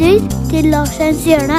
lytter 0.00 0.28
til 0.48 0.64
Larsens 0.72 1.24
hjørne. 1.28 1.58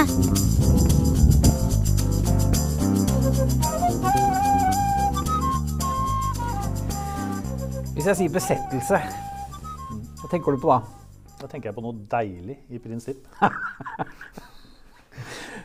Hvis 7.93 8.07
jeg 8.07 8.18
sier 8.18 8.32
besettelse, 8.34 8.98
hva 8.98 10.32
tenker 10.32 10.56
du 10.56 10.62
på 10.64 10.71
da? 10.71 10.80
Da 11.42 11.50
tenker 11.52 11.70
jeg 11.70 11.75
på 11.78 11.84
noe 11.86 12.00
deilig, 12.10 12.57
i 12.70 12.82
prinsipp. 12.82 13.28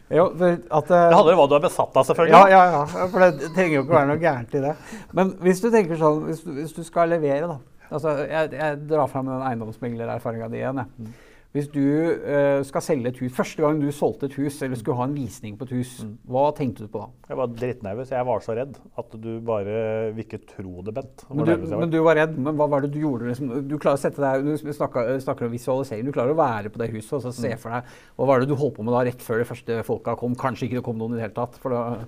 Jo, 0.07 0.29
for 0.39 0.53
at, 0.55 0.87
Det 0.87 1.17
handler 1.17 1.33
om 1.33 1.39
hva 1.41 1.47
du 1.51 1.55
er 1.57 1.63
besatt 1.65 1.97
av, 1.99 2.05
selvfølgelig. 2.07 2.35
Ja, 2.37 2.43
ja, 2.53 2.75
ja, 2.77 3.07
for 3.11 3.25
det 3.25 3.49
trenger 3.57 3.73
jo 3.75 3.81
ikke 3.83 3.95
være 3.97 4.09
noe 4.13 4.21
gærent 4.23 4.53
i 4.55 4.61
det. 4.63 4.75
Men 5.19 5.33
hvis 5.43 5.63
du 5.65 5.67
tenker 5.73 5.99
sånn, 5.99 6.21
hvis 6.29 6.45
du, 6.45 6.51
hvis 6.61 6.75
du 6.77 6.85
skal 6.87 7.11
levere, 7.11 7.49
da. 7.51 7.89
Altså, 7.89 8.13
jeg, 8.23 8.53
jeg 8.55 8.77
drar 8.87 9.11
fram 9.11 9.27
den 9.33 9.43
eiendomsmeglererfaringa 9.49 10.47
di 10.53 10.61
igjen. 10.61 10.79
jeg. 10.85 11.17
Hvis 11.57 11.71
du 11.73 11.81
uh, 11.81 12.61
skal 12.69 12.83
selge 12.85 13.09
et 13.09 13.21
hus, 13.23 13.33
Første 13.33 13.63
gang 13.65 13.79
du 13.81 13.87
solgte 13.97 14.29
et 14.29 14.35
hus, 14.37 14.59
eller 14.67 14.77
skulle 14.77 14.99
ha 14.99 15.07
en 15.09 15.15
visning 15.17 15.55
på 15.57 15.65
et 15.65 15.73
hus, 15.79 15.93
hva 16.29 16.51
tenkte 16.57 16.85
du 16.85 16.91
på 16.93 17.01
da? 17.01 17.07
Jeg 17.33 17.39
var 17.41 17.55
drittnervøs. 17.63 18.13
Jeg 18.13 18.29
var 18.29 18.45
så 18.45 18.57
redd 18.59 18.77
at 19.01 19.17
du 19.25 19.31
bare 19.47 19.79
vil 20.13 20.27
ikke 20.27 20.43
tro 20.53 20.85
det, 20.85 20.93
Bent. 20.99 21.25
Men 21.31 21.49
du, 21.49 21.53
var. 21.57 21.81
men 21.81 21.95
du 21.95 21.99
var 22.05 22.21
redd, 22.21 22.37
men 22.37 22.61
hva 22.61 22.69
var 22.75 22.85
det 22.85 22.93
du 22.93 23.01
gjorde? 23.01 23.31
Liksom? 23.33 23.55
Du 23.71 23.77
klarer 23.81 23.97
å 23.97 24.05
sette 24.05 24.21
deg, 24.21 24.45
du 24.45 24.73
snakker, 24.77 25.15
snakker 25.25 25.49
om 25.49 25.55
visualisering, 25.57 26.05
du 26.07 26.13
klarer 26.15 26.37
å 26.37 26.39
være 26.39 26.71
på 26.75 26.83
det 26.85 26.93
huset 26.93 27.17
og 27.19 27.25
så 27.27 27.33
Mm. 27.33 27.41
se 27.41 27.57
for 27.65 27.73
deg 27.75 27.93
Hva 28.21 28.27
var 28.29 28.41
det 28.45 28.49
du 28.53 28.55
holdt 28.61 28.77
på 28.77 28.85
med 28.87 28.93
da 28.95 29.05
rett 29.09 29.23
før 29.25 29.41
de 29.43 29.49
første 29.49 29.81
folka 29.89 30.15
kom? 30.21 30.37
Kanskje 30.37 30.69
ikke 30.69 30.79
det 30.83 30.85
kom 30.87 30.99
noen 31.01 31.17
i 31.17 31.21
det 31.21 31.27
hele 31.27 31.39
tatt, 31.41 31.57
for, 31.63 31.73
da, 31.73 32.05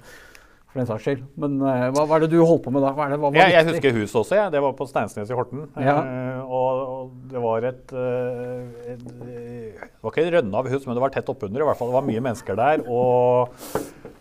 for 0.78 0.84
den 0.84 0.90
saks 0.92 1.06
skyld. 1.06 1.24
Men 1.40 1.58
uh, 1.62 1.88
hva 1.94 2.06
er 2.16 2.24
det 2.24 2.30
du 2.32 2.38
holdt 2.46 2.62
på 2.66 2.72
med 2.74 2.84
da? 2.84 2.92
Hva, 2.94 3.08
det, 3.10 3.18
hva 3.20 3.32
Jeg, 3.34 3.54
jeg 3.56 3.66
husker 3.72 3.96
huset 3.96 4.20
også. 4.22 4.38
Ja. 4.38 4.46
Det 4.52 4.62
var 4.62 4.76
på 4.78 4.86
Steinsnes 4.88 5.32
i 5.32 5.36
Horten. 5.36 5.66
Ja. 5.82 5.96
Uh, 5.98 6.54
og, 6.54 6.82
og 6.94 7.10
det 7.32 7.42
var 7.42 7.68
et, 7.72 7.94
uh, 7.94 8.86
et 8.94 9.04
Det 9.08 10.04
var 10.04 10.14
ikke 10.14 10.26
et 10.26 10.32
rønne 10.38 10.62
av 10.62 10.70
hus, 10.70 10.86
men 10.86 10.98
det 10.98 11.04
var 11.04 11.14
tett 11.14 11.32
oppunder. 11.32 11.64
i 11.64 11.68
hvert 11.68 11.80
fall. 11.80 11.90
Det 11.90 11.98
var 11.98 12.08
mye 12.08 12.24
mennesker 12.28 12.58
der. 12.58 12.84
Og, 12.86 13.52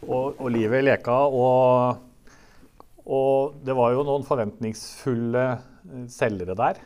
og, 0.08 0.26
og 0.34 0.52
livet 0.54 0.86
leka. 0.88 1.22
Og, 1.30 2.36
og 3.06 3.58
det 3.66 3.78
var 3.78 3.96
jo 3.96 4.06
noen 4.08 4.28
forventningsfulle 4.28 5.48
selgere 6.12 6.56
der. 6.58 6.82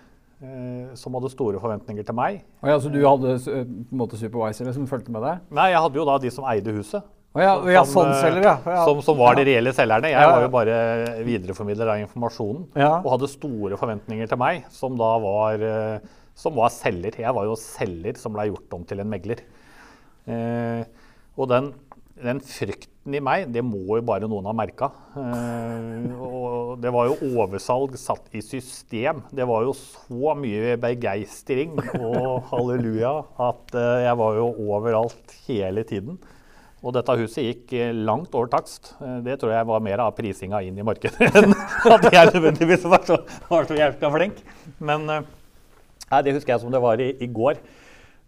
som 0.98 1.14
hadde 1.14 1.30
store 1.30 1.59
forventninger 1.62 2.06
til 2.06 2.16
meg. 2.18 2.44
Ja, 2.66 2.76
så 2.81 2.90
du 2.90 3.00
hadde 3.06 3.38
på 3.46 3.56
en 3.62 3.98
måte 3.98 4.18
supervisere 4.18 4.74
som 4.74 4.88
fulgte 4.90 5.14
med 5.14 5.22
deg? 5.26 5.44
Nei, 5.53 5.68
jeg 5.70 5.84
hadde 5.86 6.02
jo 6.02 6.06
da 6.09 6.18
de 6.22 6.31
som 6.34 6.48
eide 6.50 6.74
huset. 6.74 7.06
Ja, 7.32 7.54
ja, 7.72 7.82
Som, 7.88 8.10
sånn 8.10 8.18
selger, 8.20 8.44
ja. 8.44 8.56
Som, 8.84 9.00
som 9.06 9.16
var 9.16 9.38
de 9.40 9.46
reelle 9.48 9.72
selgerne. 9.76 10.10
Jeg 10.12 10.32
var 10.34 10.44
jo 10.44 10.50
bare 10.52 10.80
videreformidler 11.24 11.94
av 11.94 12.02
informasjonen. 12.04 12.66
Og 12.98 13.08
hadde 13.14 13.30
store 13.32 13.78
forventninger 13.80 14.28
til 14.28 14.40
meg, 14.42 14.66
som 14.76 14.98
da 15.00 15.14
var, 15.24 15.64
eh, 15.64 16.09
som 16.36 16.58
var 16.59 16.74
selger. 16.76 17.22
Jeg 17.24 17.32
var 17.38 17.48
jo 17.48 17.56
selger 17.59 18.20
som 18.20 18.36
ble 18.36 18.50
gjort 18.50 18.76
om 18.76 18.84
til 18.90 19.00
en 19.04 19.14
megler. 19.14 19.40
Eh, 20.28 20.84
og 21.40 21.48
den, 21.54 21.72
den 22.22 22.42
frykten 22.44 23.16
i 23.16 23.22
meg, 23.24 23.48
det 23.56 23.64
må 23.66 23.80
jo 23.96 24.02
bare 24.12 24.28
noen 24.30 24.52
ha 24.52 24.54
merka. 24.58 24.92
Eh, 25.16 26.12
og 26.20 26.76
det 26.84 26.92
var 26.94 27.14
jo 27.14 27.32
oversalg 27.46 27.96
satt 28.00 28.28
i 28.36 28.44
system. 28.44 29.24
Det 29.32 29.48
var 29.48 29.64
jo 29.70 29.72
så 29.78 30.36
mye 30.36 30.76
begeistring 30.84 31.80
og 31.96 32.52
halleluja 32.52 33.16
at 33.48 33.80
eh, 33.80 34.04
jeg 34.09 34.20
var 34.20 34.38
jo 34.44 34.52
overalt 34.68 35.36
hele 35.48 35.88
tiden. 35.88 36.20
Og 36.82 36.96
dette 36.96 37.14
huset 37.20 37.44
gikk 37.46 37.74
eh, 37.78 37.92
langt 37.94 38.34
over 38.34 38.50
takst. 38.50 38.96
Eh, 39.02 39.20
Det 39.28 39.36
tror 39.42 39.54
jeg 39.54 39.68
var 39.70 39.84
mer 39.86 40.02
av 40.08 40.16
prisinga 40.18 40.64
inn 40.66 40.80
i 40.82 40.86
markedet 40.88 41.28
enn 41.38 41.54
at 41.94 42.08
jeg 42.10 42.32
nødvendigvis 42.34 42.88
var 42.90 43.04
så, 43.06 43.20
var 43.52 43.70
så 43.70 43.78
jævla 43.78 44.10
flink. 44.16 44.42
Men 44.81 45.06
eh, 45.14 45.28
nei, 46.09 46.24
det 46.25 46.34
husker 46.40 46.56
jeg 46.56 46.64
som 46.66 46.74
det 46.74 46.81
var 46.81 46.97
i, 47.03 47.12
i 47.22 47.30
går. 47.30 47.62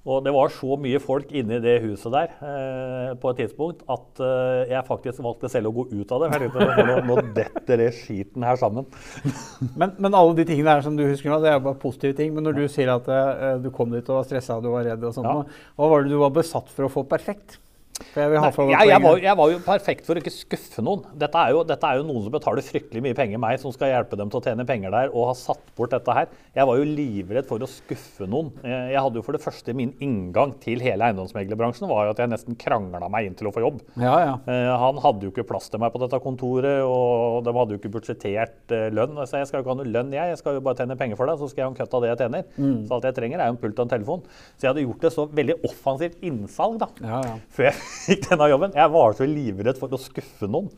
Og 0.04 0.18
det 0.26 0.34
var 0.36 0.50
så 0.52 0.76
mye 0.84 1.00
folk 1.00 1.30
inne 1.32 1.56
i 1.56 1.62
det 1.64 1.78
huset 1.86 2.12
der 2.12 2.34
eh, 2.44 3.12
på 3.22 3.30
et 3.32 3.38
tidspunkt 3.40 3.86
at 3.88 4.20
eh, 4.20 4.72
jeg 4.74 4.84
faktisk 4.90 5.22
valgte 5.24 5.48
selv 5.50 5.70
å 5.72 5.74
gå 5.78 5.86
ut 5.94 6.12
av 6.12 6.26
det. 6.26 6.30
for 6.52 6.84
nå, 6.90 6.98
nå 7.08 7.16
detter 7.38 7.80
det 7.80 7.88
skiten 8.02 8.44
her 8.44 8.60
sammen. 8.60 8.84
Men, 9.80 9.94
men 9.98 10.12
alle 10.20 10.36
de 10.42 10.44
tingene 10.50 10.76
her 10.76 10.84
som 10.84 10.98
du 11.00 11.06
husker 11.08 11.32
nå, 11.32 11.40
det 11.42 11.54
er 11.56 11.64
bare 11.64 11.80
positive 11.80 12.18
ting. 12.20 12.36
Men 12.36 12.44
når 12.50 12.60
du 12.60 12.66
sier 12.70 12.92
at 13.00 13.08
eh, 13.10 13.56
du 13.64 13.72
kom 13.74 13.96
dit 13.96 14.04
og 14.12 14.20
var 14.20 14.28
stressa 14.28 14.60
og 14.60 14.68
du 14.68 14.74
var 14.76 14.84
redd 14.92 15.08
og 15.08 15.16
sånt, 15.16 15.32
Ja. 15.32 15.64
hva 15.80 15.90
var 15.96 16.04
det 16.04 16.12
du 16.14 16.20
var 16.22 16.36
besatt 16.36 16.68
for 16.76 16.86
å 16.86 16.92
få 17.00 17.08
perfekt? 17.08 17.58
Jeg 17.94 18.30
Nei, 18.30 18.68
jeg, 18.74 18.90
jeg, 18.90 19.02
var, 19.04 19.20
jeg 19.22 19.38
var 19.38 19.50
jo 19.52 19.60
perfekt 19.64 20.08
for 20.08 20.18
å 20.18 20.22
ikke 20.22 20.32
skuffe 20.34 20.82
noen. 20.86 21.04
Dette 21.20 21.38
er, 21.40 21.52
jo, 21.54 21.62
dette 21.68 21.86
er 21.90 22.00
jo 22.00 22.06
noen 22.08 22.24
som 22.26 22.34
betaler 22.34 22.66
fryktelig 22.66 23.04
mye 23.06 23.18
penger 23.18 23.42
meg, 23.42 23.60
som 23.62 23.74
skal 23.74 23.92
hjelpe 23.92 24.18
dem 24.18 24.32
til 24.34 24.40
å 24.40 24.44
tjene 24.48 24.66
penger 24.68 24.94
der, 24.94 25.12
og 25.14 25.28
har 25.30 25.38
satt 25.38 25.70
bort 25.78 25.94
dette 25.94 26.16
her. 26.18 26.32
Jeg 26.58 26.68
var 26.70 26.80
jo 26.80 26.88
livredd 26.90 27.48
for 27.50 27.62
å 27.64 27.70
skuffe 27.70 28.26
noen. 28.30 28.50
Eh, 28.66 28.90
Jeg 28.94 29.02
hadde 29.02 29.20
jo 29.22 29.26
for 29.26 29.38
det 29.38 29.42
første 29.44 29.74
Min 29.78 29.94
inngang 30.04 30.56
til 30.62 30.82
hele 30.84 31.06
eiendomsmeglerbransjen 31.08 31.88
var 31.90 32.08
jo 32.08 32.14
at 32.16 32.22
jeg 32.22 32.32
nesten 32.34 32.58
krangla 32.60 33.10
meg 33.14 33.30
inn 33.30 33.38
til 33.38 33.50
å 33.50 33.54
få 33.56 33.64
jobb. 33.64 33.80
Ja, 34.02 34.16
ja. 34.26 34.34
Eh, 34.50 34.72
Han 34.84 35.02
hadde 35.06 35.28
jo 35.30 35.34
ikke 35.34 35.46
plass 35.50 35.70
til 35.74 35.82
meg 35.82 35.94
på 35.94 36.02
dette 36.04 36.20
kontoret, 36.24 36.82
og 36.86 37.42
de 37.46 37.56
hadde 37.58 37.78
jo 37.78 37.82
ikke 37.82 37.94
budsjettert 37.94 38.74
eh, 38.74 38.90
lønn. 38.94 39.22
Så 39.30 39.42
jeg 39.42 39.50
skal 39.50 39.62
jo 39.62 39.66
ikke 39.68 39.74
ha 39.76 39.80
noe 39.84 39.90
lønn, 39.94 40.14
jeg. 40.14 40.34
Jeg 40.34 40.42
skal 40.42 40.58
jo 40.58 40.66
bare 40.66 40.82
tjene 40.82 40.98
penger 41.00 41.22
for 41.22 41.30
deg, 41.30 41.38
så 41.42 41.50
skal 41.50 41.64
jeg 41.64 41.70
ha 41.70 41.74
en 41.76 41.80
kutt 41.82 41.98
av 41.98 42.06
det 42.06 42.12
jeg 42.14 42.22
tjener. 42.26 42.46
Så 42.90 42.98
alt 42.98 43.10
jeg 43.10 43.18
trenger, 43.22 43.42
er 43.46 43.50
jo 43.54 43.58
en 43.58 43.62
pult 43.64 43.80
og 43.82 43.86
en 43.88 43.94
telefon. 43.96 44.26
Så 44.58 44.66
jeg 44.68 44.74
hadde 44.74 44.86
gjort 44.88 45.08
det 45.08 45.14
så 45.14 45.28
veldig 45.42 45.60
offensivt 45.70 46.22
innsalg, 46.26 46.80
da 46.84 46.90
ja, 47.04 47.22
ja. 47.30 47.36
før 47.54 47.70
jeg 47.70 47.83
fikk 48.08 48.28
denne 48.30 48.50
jobben. 48.52 48.76
Jeg 48.78 48.94
var 48.94 49.18
så 49.18 49.28
livredd 49.30 49.80
for 49.80 49.94
å 49.94 50.02
skuffe 50.02 50.50
noen 50.50 50.70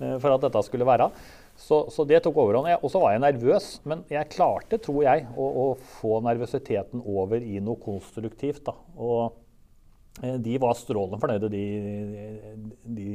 eh, 0.00 0.16
for 0.22 0.32
at 0.34 0.46
dette 0.46 0.62
skulle 0.66 0.88
være. 0.88 1.10
Så, 1.56 1.86
så 1.92 2.04
det 2.04 2.20
tok 2.24 2.36
overhånd. 2.42 2.68
Og 2.84 2.92
så 2.92 3.00
var 3.00 3.14
jeg 3.14 3.24
nervøs, 3.24 3.70
men 3.88 4.04
jeg 4.12 4.30
klarte, 4.34 4.78
tror 4.82 5.02
jeg, 5.06 5.24
å, 5.36 5.46
å 5.46 5.66
få 6.00 6.20
nervøsiteten 6.26 7.00
over 7.00 7.40
i 7.40 7.60
noe 7.64 7.80
konstruktivt. 7.80 8.66
Da. 8.68 8.76
Og 9.00 10.22
eh, 10.22 10.36
de 10.44 10.58
var 10.62 10.76
strålende 10.78 11.20
fornøyde, 11.22 11.50
de, 11.52 11.64
de 12.98 13.10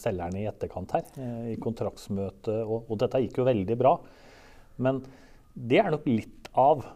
selgerne 0.00 0.42
i 0.42 0.48
etterkant 0.48 0.96
her, 0.96 1.06
eh, 1.20 1.52
i 1.54 1.60
kontraktsmøte. 1.60 2.56
Og, 2.64 2.88
og 2.88 3.00
dette 3.04 3.22
gikk 3.26 3.42
jo 3.42 3.48
veldig 3.50 3.78
bra. 3.80 3.98
Men 4.84 5.04
det 5.54 5.84
er 5.84 5.92
nok 5.92 6.08
litt 6.08 6.48
av 6.58 6.86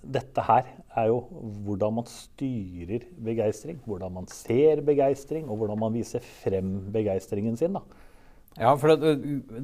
dette 0.00 0.42
her 0.46 0.68
er 0.98 1.10
jo 1.10 1.20
hvordan 1.64 1.94
man 2.00 2.06
styrer 2.10 3.04
begeistring, 3.24 3.78
hvordan 3.86 4.12
man 4.14 4.26
ser 4.30 4.82
begeistring, 4.86 5.48
og 5.48 5.60
hvordan 5.60 5.78
man 5.78 5.94
viser 5.94 6.24
frem 6.42 6.78
begeistringen 6.92 7.56
sin. 7.56 7.76
da. 7.78 7.84
Ja, 8.58 8.74
for 8.74 8.96
det, 8.96 9.12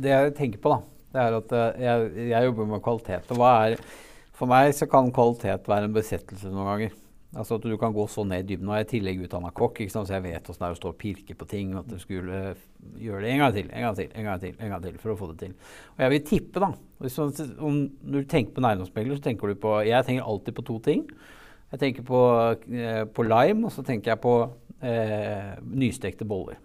det 0.02 0.12
jeg 0.12 0.34
tenker 0.38 0.62
på, 0.62 0.76
da, 0.76 0.78
det 1.12 1.22
er 1.24 1.38
at 1.40 1.56
eh, 1.56 1.82
jeg, 1.82 2.28
jeg 2.30 2.50
jobber 2.50 2.70
med 2.70 2.84
kvalitet. 2.84 3.32
Og 3.34 3.40
hva 3.42 3.54
er 3.66 3.80
For 4.36 4.48
meg 4.50 4.74
så 4.76 4.84
kan 4.84 5.08
kvalitet 5.16 5.64
være 5.64 5.88
en 5.88 5.94
besettelse 5.96 6.50
noen 6.52 6.66
ganger. 6.68 6.96
Altså 7.34 7.58
at 7.58 7.64
du 7.66 7.74
kan 7.80 7.92
gå 7.92 8.06
så 8.08 8.22
ned 8.24 8.44
i 8.44 8.46
dybden. 8.52 8.68
Er 8.70 8.80
jeg 8.80 8.86
i 8.86 8.90
tillegg 8.94 9.22
utdanna 9.26 9.50
kokk, 9.56 9.80
så 9.90 10.04
jeg 10.08 10.24
vet 10.24 10.48
åssen 10.48 10.62
det 10.62 10.68
er 10.68 10.76
å 10.76 10.78
stå 10.78 10.92
og 10.92 10.98
pirke 11.00 11.34
på 11.36 11.48
ting. 11.50 11.74
og 11.74 11.82
At 11.82 11.90
du 11.90 11.98
skulle 12.00 12.42
eh, 12.52 12.66
gjøre 13.02 13.24
det 13.24 13.32
en 13.32 13.42
gang 13.42 13.56
til, 13.56 13.70
en 13.72 13.86
gang 13.86 13.96
til, 13.98 14.12
en 14.12 14.28
gang 14.28 14.44
til, 14.44 14.54
en 14.60 14.74
gang 14.74 14.84
til 14.84 15.00
for 15.02 15.12
å 15.12 15.18
få 15.18 15.30
det 15.32 15.38
til. 15.42 15.56
Og 15.96 16.04
jeg 16.04 16.14
vil 16.14 16.28
tippe, 16.30 16.62
da 16.62 16.70
hvis 17.02 17.18
man, 17.20 17.32
om, 17.58 17.80
Når 18.02 18.22
du 18.22 18.30
tenker 18.30 18.54
på 18.56 18.64
næringsmegler, 18.64 19.18
så 19.18 19.26
tenker 19.26 19.52
du 19.52 19.58
på 19.60 19.74
Jeg 19.84 20.06
tenker 20.06 20.30
alltid 20.30 20.56
på 20.56 20.64
to 20.70 20.78
ting. 20.84 21.02
Jeg 21.72 21.82
tenker 21.82 22.06
på, 22.06 22.20
eh, 22.70 23.02
på 23.04 23.26
lime, 23.26 23.66
og 23.66 23.74
så 23.74 23.82
tenker 23.84 24.14
jeg 24.14 24.22
på 24.22 24.36
eh, 24.86 25.58
nystekte 25.66 26.24
boller. 26.24 26.62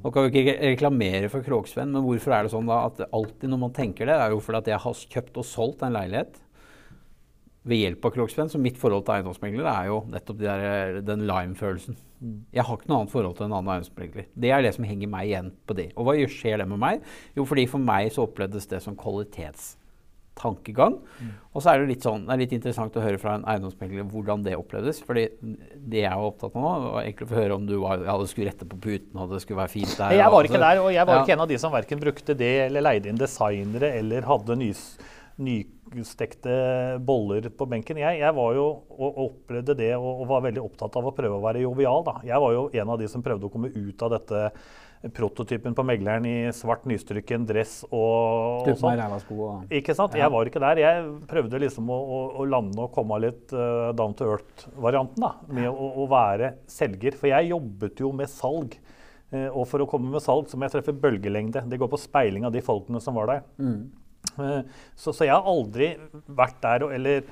Nå 0.00 0.10
kan 0.10 0.24
vi 0.24 0.40
ikke 0.40 0.56
reklamere 0.62 1.28
for 1.28 1.44
Kroksvenn, 1.44 1.92
men 1.92 2.04
hvorfor 2.04 2.32
er 2.32 2.46
det 2.46 2.52
sånn 2.54 2.68
da 2.68 2.86
at 2.88 3.02
alltid 3.12 3.50
når 3.52 3.60
man 3.60 3.74
tenker 3.76 4.08
det, 4.08 4.16
er 4.16 4.32
jo 4.32 4.40
fordi 4.40 4.62
at 4.62 4.70
jeg 4.72 4.82
har 4.86 5.02
kjøpt 5.14 5.40
og 5.42 5.46
solgt 5.46 5.84
en 5.84 5.94
leilighet 5.94 6.40
ved 7.66 7.80
hjelp 7.82 8.04
av 8.06 8.12
Kroksvenn. 8.14 8.50
Så 8.52 8.60
mitt 8.62 8.76
forhold 8.78 9.02
til 9.08 9.16
eiendomsmeglere 9.16 9.72
er 9.82 9.88
jo 9.90 9.96
nettopp 10.12 10.38
de 10.38 10.46
der, 10.46 11.00
den 11.02 11.24
lime-følelsen. 11.26 11.96
Jeg 12.54 12.62
har 12.64 12.76
ikke 12.78 12.88
noe 12.88 13.00
annet 13.02 13.12
forhold 13.12 13.34
til 13.36 13.48
en 13.48 13.56
annen 13.58 13.72
eiendomsmegler. 13.74 14.28
Det 14.38 14.52
er 14.54 14.62
det 14.64 14.70
som 14.76 14.86
henger 14.88 15.10
meg 15.12 15.26
igjen 15.32 15.50
på 15.66 15.74
det. 15.76 15.88
Og 15.98 16.06
hva 16.08 16.14
skjer 16.30 16.62
det 16.62 16.68
med 16.70 16.78
meg? 16.80 17.02
Jo, 17.36 17.44
fordi 17.44 17.66
for 17.68 17.82
meg 17.82 18.12
så 18.14 18.24
opplevdes 18.28 18.70
det 18.70 18.78
som 18.86 18.94
kvalitetstankegang. 18.96 20.94
Og 21.56 21.62
så 21.64 21.72
er 21.72 21.80
det 21.82 21.88
litt 21.90 22.04
sånn, 22.06 22.24
det 22.28 22.32
er 22.36 22.40
litt 22.44 22.54
interessant 22.56 22.96
å 22.96 23.02
høre 23.04 23.18
fra 23.20 23.34
en 23.38 23.44
eiendomsmegler 23.48 24.06
hvordan 24.12 24.44
det 24.46 24.54
opplevdes. 24.56 25.02
fordi 25.06 25.26
det 25.42 26.02
jeg 26.04 26.12
var 26.12 26.28
opptatt 26.30 26.56
av 26.56 26.62
nå, 26.62 26.72
var 26.92 27.02
egentlig 27.02 27.26
å 27.28 27.32
få 27.34 27.40
høre 27.40 27.56
om 27.58 27.66
du 27.68 27.76
var, 27.82 28.04
ja, 28.04 28.16
det 28.20 28.28
skulle 28.32 28.48
rette 28.50 28.68
på 28.68 28.78
puten, 28.80 29.16
og 29.20 29.32
det 29.34 29.42
skulle 29.44 29.60
være 29.64 29.72
fint 29.74 29.94
der. 29.98 30.16
Jeg 30.22 30.32
var 30.32 30.44
ikke 30.48 30.60
der, 30.62 30.80
og 30.84 30.90
jeg 30.92 31.06
var 31.08 31.14
Ja. 31.16 31.22
ikke 31.24 31.32
en 31.36 31.44
av 31.44 31.48
de 31.52 31.58
som 31.58 31.72
verken 31.72 32.00
brukte 32.00 32.36
det 32.36 32.52
eller 32.68 32.80
leide 32.84 33.08
inn 33.12 33.20
designere 33.20 33.92
eller 34.00 34.22
hadde 34.28 34.56
nys, 34.60 34.82
nystekte 35.94 36.56
boller 37.06 37.46
på 37.54 37.68
benken. 37.70 38.00
Jeg, 38.00 38.20
jeg 38.22 38.36
var 38.36 38.56
jo 38.56 38.66
og 38.96 39.20
opplevde 39.26 39.76
det 39.78 39.92
og, 39.98 40.08
og 40.22 40.26
var 40.32 40.46
veldig 40.48 40.64
opptatt 40.64 40.98
av 40.98 41.10
å 41.10 41.14
prøve 41.14 41.38
å 41.38 41.44
være 41.44 41.62
jovial. 41.62 42.02
Da. 42.06 42.18
Jeg 42.26 42.42
var 42.42 42.56
jo 42.56 42.66
en 42.72 42.92
av 42.94 42.98
de 43.00 43.08
som 43.12 43.24
prøvde 43.24 43.48
å 43.48 43.52
komme 43.52 43.70
ut 43.74 44.04
av 44.06 44.16
dette 44.16 44.42
prototypen 45.14 45.74
på 45.76 45.84
megleren 45.86 46.24
i 46.26 46.34
svart 46.56 46.86
nystrykken 46.88 47.44
dress 47.46 47.78
og, 47.90 48.64
og 48.72 48.80
sånn. 48.80 48.96
Ikke 49.78 49.94
sant? 49.94 50.16
Jeg 50.18 50.32
var 50.32 50.48
ikke 50.48 50.62
der. 50.62 50.80
Jeg 50.82 51.04
prøvde 51.30 51.60
liksom 51.62 51.90
å, 51.92 51.98
å, 52.00 52.20
å 52.40 52.46
lande 52.48 52.80
og 52.82 52.92
komme 52.94 53.20
litt 53.22 53.54
uh, 53.54 53.92
down 53.96 54.16
to 54.16 54.28
earth-varianten 54.34 55.22
da, 55.22 55.34
med 55.52 55.68
å, 55.70 55.90
å 56.02 56.08
være 56.10 56.56
selger. 56.70 57.18
For 57.18 57.30
jeg 57.30 57.52
jobbet 57.52 58.02
jo 58.02 58.12
med 58.16 58.32
salg. 58.32 58.78
Eh, 59.34 59.48
og 59.50 59.64
for 59.66 59.82
å 59.82 59.88
komme 59.90 60.12
med 60.12 60.22
salg 60.22 60.46
så 60.46 60.58
må 60.58 60.66
jeg 60.66 60.76
treffe 60.76 60.94
bølgelengde. 61.02 61.64
Det 61.66 61.78
går 61.82 61.90
på 61.92 61.98
speiling 61.98 62.46
av 62.46 62.54
de 62.54 62.62
folkene 62.64 63.02
som 63.02 63.16
var 63.18 63.30
der. 63.32 63.46
Eh, 63.58 64.04
så, 64.34 65.12
så 65.12 65.24
jeg 65.24 65.34
har 65.34 65.46
aldri 65.48 65.92
vært 66.26 66.58
der 66.64 66.86
og, 66.86 66.94
eller 66.96 67.22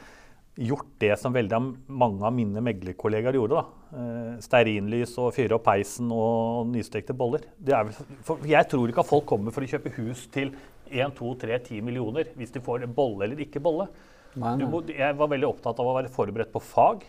gjort 0.55 0.87
det 1.03 1.15
som 1.19 1.35
veldig 1.35 1.59
mange 1.91 2.23
av 2.27 2.35
mine 2.35 2.63
meglerkollegaer 2.63 3.35
gjorde. 3.39 3.59
da. 3.59 3.99
Eh, 3.99 4.31
Stearinlys 4.45 5.17
og 5.19 5.33
fyre 5.35 5.57
opp 5.57 5.67
peisen 5.67 6.13
og 6.15 6.71
nystekte 6.71 7.17
boller. 7.17 7.43
Det 7.59 7.75
er 7.75 7.89
vel, 7.89 8.47
jeg 8.51 8.71
tror 8.71 8.91
ikke 8.91 9.03
at 9.03 9.11
folk 9.11 9.27
kommer 9.33 9.55
for 9.55 9.67
å 9.67 9.71
kjøpe 9.71 9.95
hus 9.99 10.27
til 10.35 10.55
1, 10.91 11.15
2, 11.19 11.35
3, 11.43 11.59
10 11.59 11.85
millioner 11.87 12.31
hvis 12.39 12.55
de 12.55 12.63
får 12.63 12.87
bolle 12.95 13.27
eller 13.27 13.43
ikke 13.43 13.63
bolle. 13.65 13.89
Må, 14.35 14.83
jeg 14.91 15.15
var 15.19 15.31
veldig 15.31 15.47
opptatt 15.47 15.79
av 15.79 15.91
å 15.91 15.95
være 15.95 16.11
forberedt 16.15 16.55
på 16.55 16.63
fag. 16.63 17.05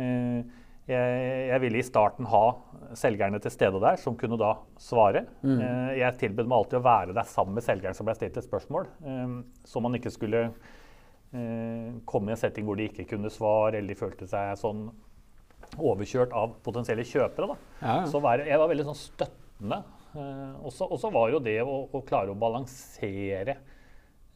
Eh, 0.00 0.40
Jeg, 0.84 1.20
jeg 1.48 1.60
ville 1.62 1.80
i 1.80 1.86
starten 1.86 2.26
ha 2.28 2.42
selgerne 2.98 3.38
til 3.40 3.52
stede 3.54 3.80
der, 3.80 3.96
som 4.00 4.18
kunne 4.20 4.36
da 4.40 4.50
svare. 4.80 5.24
Mm. 5.40 5.62
Jeg 5.96 6.18
tilbød 6.20 6.50
meg 6.50 6.58
alltid 6.58 6.78
å 6.80 6.84
være 6.84 7.16
der 7.16 7.30
sammen 7.30 7.56
med 7.56 7.64
selgeren 7.64 7.96
som 7.96 8.08
ble 8.08 8.16
stilt 8.18 8.36
et 8.36 8.46
spørsmål, 8.46 8.90
eh, 9.08 9.38
så 9.64 9.80
man 9.80 9.96
ikke 9.96 10.12
skulle 10.12 10.44
eh, 11.32 11.88
komme 12.04 12.30
i 12.30 12.36
en 12.36 12.40
setting 12.40 12.68
hvor 12.68 12.76
de 12.78 12.90
ikke 12.90 13.08
kunne 13.14 13.32
svare, 13.32 13.78
eller 13.78 13.94
de 13.94 13.98
følte 13.98 14.28
seg 14.28 14.54
sånn 14.60 14.86
overkjørt 15.80 16.34
av 16.36 16.58
potensielle 16.64 17.06
kjøpere. 17.08 17.56
Ja, 17.80 18.02
ja. 18.02 18.08
Så 18.10 18.20
jeg 18.44 18.60
var 18.60 18.70
veldig 18.70 18.88
sånn 18.90 19.00
støttende. 19.00 19.80
Eh, 20.14 20.52
og 20.62 21.00
så 21.00 21.10
var 21.14 21.32
jo 21.32 21.40
det 21.42 21.58
å, 21.64 21.78
å 21.90 22.02
klare 22.06 22.30
å 22.34 22.38
balansere 22.38 23.56
eh, 23.56 23.73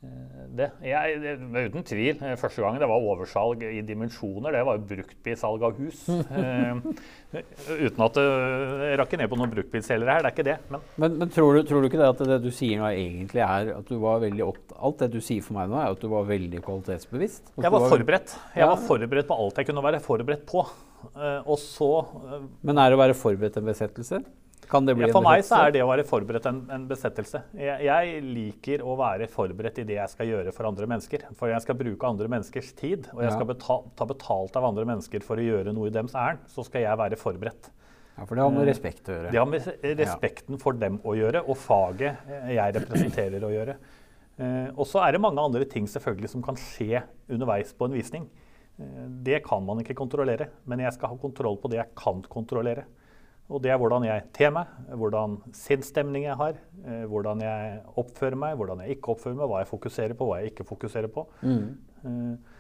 det. 0.01 0.69
Jeg, 0.87 1.17
det 1.23 1.63
uten 1.73 1.83
tvil. 1.87 2.21
eh, 2.23 2.37
Første 2.39 2.63
gang 2.63 2.77
det 2.79 2.87
var 2.87 3.03
oversalg 3.03 3.65
i 3.67 3.81
dimensjoner, 3.83 4.55
det 4.55 4.61
var 4.67 4.79
jo 4.79 4.85
bruktbilsalg 4.93 5.65
av 5.67 5.81
hus. 5.81 6.05
uh, 6.09 6.79
uten 7.87 8.05
at 8.07 8.15
det 8.19 8.25
jeg 8.93 9.01
rakker 9.03 9.21
ned 9.21 9.31
på 9.33 9.39
noen 9.41 9.53
bruktbilselgere 9.57 10.15
her, 10.15 10.23
det 10.23 10.31
er 10.31 10.37
ikke 10.37 10.47
det. 10.47 10.57
Men 10.71 10.87
Men, 11.03 11.19
men 11.25 11.35
tror, 11.35 11.59
du, 11.59 11.63
tror 11.67 11.83
du 11.83 11.91
ikke 11.91 11.99
det 12.01 12.09
at 12.15 12.23
det 12.31 12.39
du 12.47 12.51
sier 12.55 12.79
nå 12.79 12.89
egentlig 12.93 13.43
er 13.43 13.73
at 13.75 13.91
du 13.91 13.99
var 14.03 14.23
veldig 14.23 14.47
opp, 14.47 14.63
Alt 14.79 15.01
det 15.03 15.11
du 15.17 15.21
sier 15.25 15.43
for 15.43 15.59
meg 15.59 15.73
nå, 15.73 15.81
er 15.83 15.91
at 15.97 16.03
du 16.05 16.09
var 16.15 16.27
veldig 16.31 16.63
kvalitetsbevisst? 16.63 17.53
Jeg 17.59 17.67
var, 17.67 17.81
var 17.83 17.91
forberedt. 17.97 18.37
Jeg 18.55 18.63
Ja. 18.63 18.71
var 18.71 18.85
forberedt 18.87 19.27
på 19.27 19.35
alt 19.43 19.59
jeg 19.59 19.67
kunne 19.67 19.83
være 19.83 20.01
forberedt 20.05 20.47
på. 20.47 20.63
Uh, 21.15 21.43
Og 21.47 21.59
så 21.59 21.91
uh, 22.07 22.45
Men 22.63 22.79
er 22.79 22.91
det 22.91 22.99
å 22.99 23.03
være 23.03 23.19
forberedt 23.19 23.59
en 23.59 23.67
besettelse? 23.67 24.23
Kan 24.69 24.85
det 24.89 24.95
bli 24.99 25.07
Ja, 25.07 25.13
for 25.15 25.25
meg 25.25 25.45
så 25.47 25.61
er 25.65 25.73
det 25.73 25.81
å 25.85 25.89
være 25.89 26.05
forberedt 26.09 26.47
en, 26.51 26.59
en 26.75 26.87
besettelse. 26.91 27.41
Jeg, 27.57 27.85
jeg 27.87 28.23
liker 28.27 28.83
å 28.85 28.97
være 28.99 29.29
forberedt 29.33 29.79
i 29.81 29.85
det 29.89 29.97
jeg 29.97 30.13
skal 30.13 30.29
gjøre 30.29 30.53
for 30.53 30.69
andre 30.69 30.89
mennesker. 30.91 31.25
For 31.39 31.53
jeg 31.53 31.65
skal 31.65 31.79
bruke 31.79 32.11
andre 32.11 32.29
menneskers 32.29 32.73
tid, 32.77 33.07
og 33.15 33.23
jeg 33.23 33.31
Ja. 33.31 33.37
skal 33.37 33.49
betal, 33.49 33.85
ta 33.97 34.05
betalt 34.09 34.57
av 34.61 34.67
andre 34.69 34.85
mennesker 34.91 35.25
for 35.25 35.41
å 35.41 35.47
gjøre 35.47 35.73
noe 35.77 35.89
i 35.89 35.95
dems 35.95 36.17
ærend. 36.19 36.43
Så 36.53 36.67
skal 36.67 36.83
jeg 36.85 37.01
være 37.01 37.17
forberedt. 37.21 37.71
Ja, 38.19 38.25
for 38.27 38.35
det 38.35 38.43
har 38.43 38.51
med 38.51 38.67
respekt 38.67 39.09
å 39.09 39.15
gjøre. 39.15 39.31
Det 39.31 39.39
har 39.39 39.47
med 39.47 39.97
respekten 40.03 40.59
for 40.59 40.73
dem 40.73 40.99
å 41.07 41.15
gjøre, 41.15 41.45
og 41.47 41.57
faget 41.57 42.27
eh, 42.29 42.53
jeg 42.57 42.75
representerer 42.81 43.45
å 43.47 43.53
gjøre. 43.55 43.77
Eh, 44.39 44.69
og 44.75 44.85
så 44.87 45.01
er 45.07 45.15
det 45.15 45.21
mange 45.23 45.43
andre 45.43 45.65
ting 45.71 45.87
selvfølgelig 45.91 46.29
som 46.35 46.43
kan 46.43 46.59
skje 46.59 47.05
underveis 47.31 47.73
på 47.79 47.87
en 47.89 47.95
visning. 47.95 48.29
Eh, 48.79 49.05
det 49.23 49.41
kan 49.47 49.65
man 49.65 49.81
ikke 49.83 49.97
kontrollere, 49.99 50.51
men 50.67 50.83
jeg 50.83 50.93
skal 50.99 51.15
ha 51.15 51.17
kontroll 51.23 51.57
på 51.63 51.71
det 51.71 51.79
jeg 51.81 51.95
kan 51.99 52.21
kontrollere. 52.29 52.85
Og 53.49 53.63
det 53.65 53.73
er 53.73 53.79
hvordan 53.81 54.05
jeg 54.05 54.27
ter 54.37 54.53
meg, 54.53 54.69
hvordan 54.93 55.39
sinnsstemning 55.57 56.27
jeg 56.27 56.37
har, 56.37 56.59
eh, 56.85 57.07
hvordan 57.09 57.41
jeg 57.41 57.81
oppfører 57.97 58.37
meg, 58.37 58.59
hvordan 58.61 58.83
jeg 58.85 58.99
ikke 58.99 59.15
oppfører 59.15 59.39
meg, 59.39 59.49
hva 59.49 59.63
jeg 59.63 59.71
fokuserer 59.71 60.17
på, 60.19 60.29
hva 60.29 60.43
jeg 60.43 60.53
ikke 60.53 60.67
fokuserer 60.69 61.09
på. 61.15 61.25
Eh, 62.05 62.57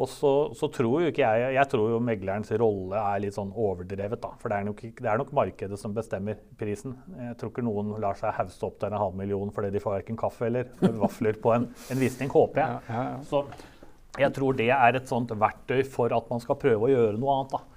og 0.00 0.06
så, 0.06 0.30
så 0.54 0.68
tror 0.70 1.02
jo 1.02 1.08
ikke 1.10 1.26
jeg 1.26 1.54
Jeg 1.56 1.68
tror 1.72 1.88
jo 1.90 1.96
meglerens 1.98 2.52
rolle 2.62 3.00
er 3.00 3.24
litt 3.24 3.34
sånn 3.34 3.50
overdrevet, 3.50 4.20
da. 4.22 4.30
For 4.38 4.52
det 4.52 4.60
er, 4.60 4.68
nok, 4.68 4.84
det 5.00 5.10
er 5.10 5.18
nok 5.18 5.32
markedet 5.34 5.78
som 5.82 5.96
bestemmer 5.96 6.38
prisen. 6.60 6.94
Jeg 7.18 7.34
tror 7.40 7.50
ikke 7.50 7.66
noen 7.66 7.90
lar 8.00 8.14
seg 8.20 8.36
hausse 8.38 8.62
opp 8.66 8.78
til 8.78 8.86
en 8.92 9.00
halv 9.02 9.18
million 9.18 9.50
fordi 9.50 9.72
de 9.74 9.82
får 9.82 9.98
verken 9.98 10.20
kaffe 10.20 10.46
eller 10.46 10.70
vafler 11.02 11.42
på 11.42 11.56
en, 11.56 11.66
en 11.90 12.00
visning, 12.00 12.30
håper 12.30 12.62
jeg. 12.62 12.78
Ja, 12.86 12.94
ja, 12.94 13.04
ja. 13.16 13.20
Så 13.26 13.42
jeg 14.18 14.34
tror 14.34 14.56
det 14.58 14.70
er 14.74 14.96
et 14.98 15.10
sånt 15.10 15.34
verktøy 15.38 15.82
for 15.86 16.14
at 16.14 16.30
man 16.30 16.42
skal 16.42 16.58
prøve 16.62 16.86
å 16.86 16.94
gjøre 16.94 17.18
noe 17.18 17.40
annet, 17.40 17.58
da. 17.58 17.69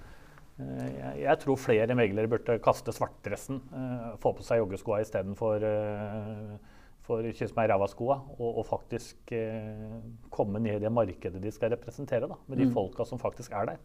Eh, 0.60 0.86
Jeg, 1.00 1.24
jeg 1.24 1.40
tror 1.42 1.58
flere 1.58 1.98
meglere 1.98 2.30
burde 2.30 2.60
kaste 2.64 2.94
svartdressen, 2.94 3.62
eh, 3.74 4.14
få 4.22 4.36
på 4.38 4.46
seg 4.46 4.62
joggeskoa 4.62 5.02
istedenfor 5.02 5.66
uh, 5.66 6.56
for 7.04 7.26
kyss 7.36 7.52
meg 7.58 7.68
ræva-skoa, 7.72 8.16
og, 8.38 8.60
og 8.62 8.66
faktisk 8.68 9.34
eh, 9.36 9.98
komme 10.32 10.62
ned 10.64 10.78
i 10.78 10.84
det 10.86 10.92
markedet 10.94 11.42
de 11.44 11.52
skal 11.52 11.74
representere, 11.76 12.30
da, 12.32 12.38
med 12.48 12.62
de 12.62 12.70
folka 12.72 13.04
som 13.08 13.20
faktisk 13.20 13.52
er 13.60 13.74
der. 13.74 13.82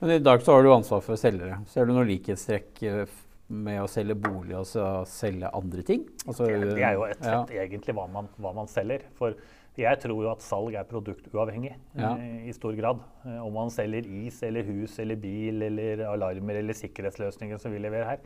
Men 0.00 0.14
i 0.14 0.22
dag 0.24 0.40
så 0.44 0.56
har 0.56 0.64
du 0.64 0.70
ansvar 0.72 1.02
for 1.04 1.20
selgere. 1.20 1.58
Ser 1.72 1.88
du 1.88 1.92
noen 1.92 2.08
likhetstrekk 2.08 2.82
eh, 2.88 3.18
med 3.52 3.82
å 3.82 3.90
selge 3.90 4.16
bolig 4.18 4.56
og 4.58 4.66
selge 5.08 5.52
andre 5.54 5.84
ting? 5.86 6.06
Altså, 6.26 6.48
Det, 6.48 6.80
er 6.80 6.96
jo 6.96 7.04
et 7.08 7.22
ja. 7.24 7.42
egentlig 7.66 7.94
hva 7.96 8.08
man, 8.10 8.32
hva 8.40 8.52
man 8.56 8.68
selger. 8.70 9.04
For 9.18 9.36
jeg 9.76 10.00
tror 10.00 10.22
jo 10.24 10.30
at 10.30 10.40
salg 10.44 10.74
er 10.78 10.84
produktuavhengig 10.88 11.74
Ja. 11.98 12.14
eh, 12.16 12.48
i 12.48 12.52
stor 12.52 12.72
grad. 12.78 13.00
Eh, 13.26 13.38
om 13.44 13.52
man 13.52 13.68
selger 13.70 14.06
is 14.06 14.42
eller 14.42 14.62
hus 14.64 14.98
eller 14.98 15.16
bil 15.16 15.62
eller 15.62 16.04
alarmer 16.08 16.56
eller 16.62 16.72
sikkerhetsløsninger 16.74 17.58
som 17.60 17.72
vi 17.72 17.78
leverer 17.78 18.04
her. 18.04 18.18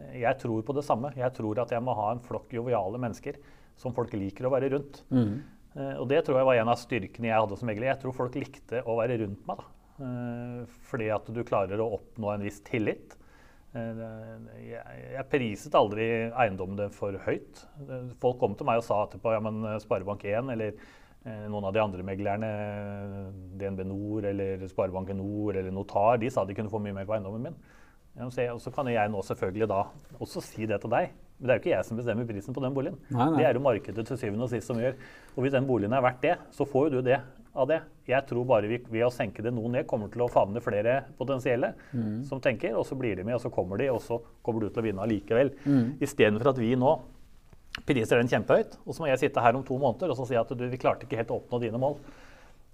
Eh, 0.00 0.20
jeg 0.20 0.38
tror 0.38 0.62
på 0.62 0.74
det 0.74 0.84
samme. 0.84 1.12
Jeg 1.16 1.32
tror 1.34 1.58
at 1.62 1.70
jeg 1.70 1.82
må 1.82 1.94
ha 1.94 2.10
en 2.12 2.20
flokk 2.20 2.50
joviale 2.52 2.98
mennesker 2.98 3.36
som 3.76 3.92
folk 3.92 4.12
liker 4.12 4.46
å 4.46 4.50
være 4.50 4.70
rundt. 4.72 5.02
Mm. 5.10 5.42
Og 6.00 6.08
det 6.08 6.24
tror 6.24 6.38
jeg 6.38 6.46
var 6.48 6.56
en 6.56 6.68
av 6.72 6.78
styrkene 6.80 7.28
jeg 7.28 7.36
hadde 7.36 7.56
som 7.60 7.68
megler. 7.68 7.90
Jeg 7.92 8.00
tror 8.00 8.14
folk 8.16 8.34
likte 8.34 8.80
å 8.88 8.96
være 8.96 9.18
rundt 9.20 9.46
meg. 9.46 9.58
da. 9.58 10.64
Fordi 10.88 11.10
at 11.12 11.26
du 11.28 11.42
klarer 11.44 11.82
å 11.84 11.90
oppnå 11.98 12.32
en 12.32 12.44
viss 12.46 12.62
tillit. 12.64 13.16
Eh, 13.76 14.66
Jeg, 14.66 15.24
priset 15.32 15.74
aldri 15.76 16.06
eiendommene 16.30 16.88
for 16.94 17.16
høyt. 17.26 17.64
Folk 18.22 18.38
kom 18.40 18.56
til 18.56 18.68
meg 18.68 18.80
og 18.80 18.86
sa 18.86 19.02
etterpå 19.04 19.34
ja, 19.34 19.42
men 19.44 19.62
eh, 19.64 19.78
Sparebank1 19.84 20.52
eller 20.54 20.72
eh, 20.72 21.44
noen 21.50 21.68
av 21.68 21.74
de 21.76 21.82
andre 21.82 22.06
meglerne, 22.06 22.50
DNB 23.60 23.84
Nord 23.88 24.28
eller 24.32 24.64
Sparebanken 24.70 25.20
Nord 25.20 25.60
eller 25.60 25.74
Notar, 25.74 26.20
de 26.22 26.32
sa 26.32 26.46
de 26.46 26.56
kunne 26.56 26.72
få 26.72 26.80
mye 26.82 26.96
mer 26.96 27.08
på 27.08 27.16
eiendommen 27.18 27.50
min. 27.50 27.60
Og 28.24 28.32
så 28.32 28.72
kan 28.72 28.88
jeg 28.88 29.12
nå 29.12 29.20
selvfølgelig 29.28 29.66
da 29.68 29.82
også 30.24 30.40
si 30.40 30.64
det 30.68 30.78
til 30.80 30.92
deg. 30.94 31.10
Men 31.36 31.48
det 31.48 31.52
er 31.52 31.58
jo 31.58 31.62
ikke 31.66 31.72
jeg 31.74 31.84
som 31.84 31.98
bestemmer 31.98 32.24
prisen 32.24 32.56
på 32.56 32.62
den 32.64 32.72
boligen. 32.72 32.94
Nei, 33.10 33.26
nei. 33.28 33.40
Det 33.42 33.44
er 33.44 33.58
jo 33.58 33.64
markedet 33.66 34.06
til 34.08 34.16
syvende 34.16 34.46
og 34.46 34.52
sist 34.54 34.70
som 34.70 34.78
gjør. 34.80 34.94
Og 35.34 35.44
hvis 35.44 35.52
den 35.52 35.66
boligen 35.68 35.92
er 35.92 36.04
verdt 36.04 36.22
det, 36.24 36.38
så 36.56 36.64
får 36.64 36.86
jo 36.88 36.94
du 36.94 37.10
det 37.10 37.18
av 37.56 37.68
det. 37.70 37.78
Jeg 38.06 38.26
tror 38.28 38.44
bare 38.48 38.68
vi 38.68 38.78
ved 38.92 39.06
å 39.06 39.10
senke 39.12 39.42
det 39.42 39.52
noe 39.54 39.70
ned, 39.72 39.86
kommer 39.88 40.10
til 40.12 40.22
å 40.24 40.30
favne 40.30 40.60
flere 40.62 40.98
potensielle 41.18 41.72
Mm. 41.94 42.24
som 42.28 42.40
tenker, 42.40 42.76
og 42.76 42.84
så 42.86 42.96
blir 42.98 43.16
de 43.16 43.24
med, 43.24 43.34
og 43.34 43.40
så 43.40 43.50
kommer 43.50 43.78
de, 43.80 43.88
og 43.90 44.00
så 44.04 44.20
kommer 44.44 44.60
du 44.60 44.68
til 44.70 44.82
å 44.82 44.86
vinne 44.86 45.02
allikevel. 45.02 45.50
Mm. 45.64 45.96
Istedenfor 46.00 46.50
at 46.52 46.58
vi 46.58 46.74
nå 46.76 46.92
priser 47.86 48.16
den 48.20 48.28
kjempehøyt, 48.28 48.76
og 48.86 48.94
så 48.94 49.02
må 49.02 49.08
jeg 49.08 49.18
sitte 49.24 49.40
her 49.42 49.56
om 49.56 49.64
to 49.64 49.76
måneder 49.78 50.10
og 50.12 50.16
så 50.16 50.26
si 50.28 50.36
at 50.38 50.48
du, 50.48 50.68
vi 50.68 50.78
klarte 50.80 51.04
ikke 51.08 51.16
helt 51.20 51.32
å 51.34 51.40
oppnå 51.40 51.60
dine 51.60 51.78
mål. 51.80 51.96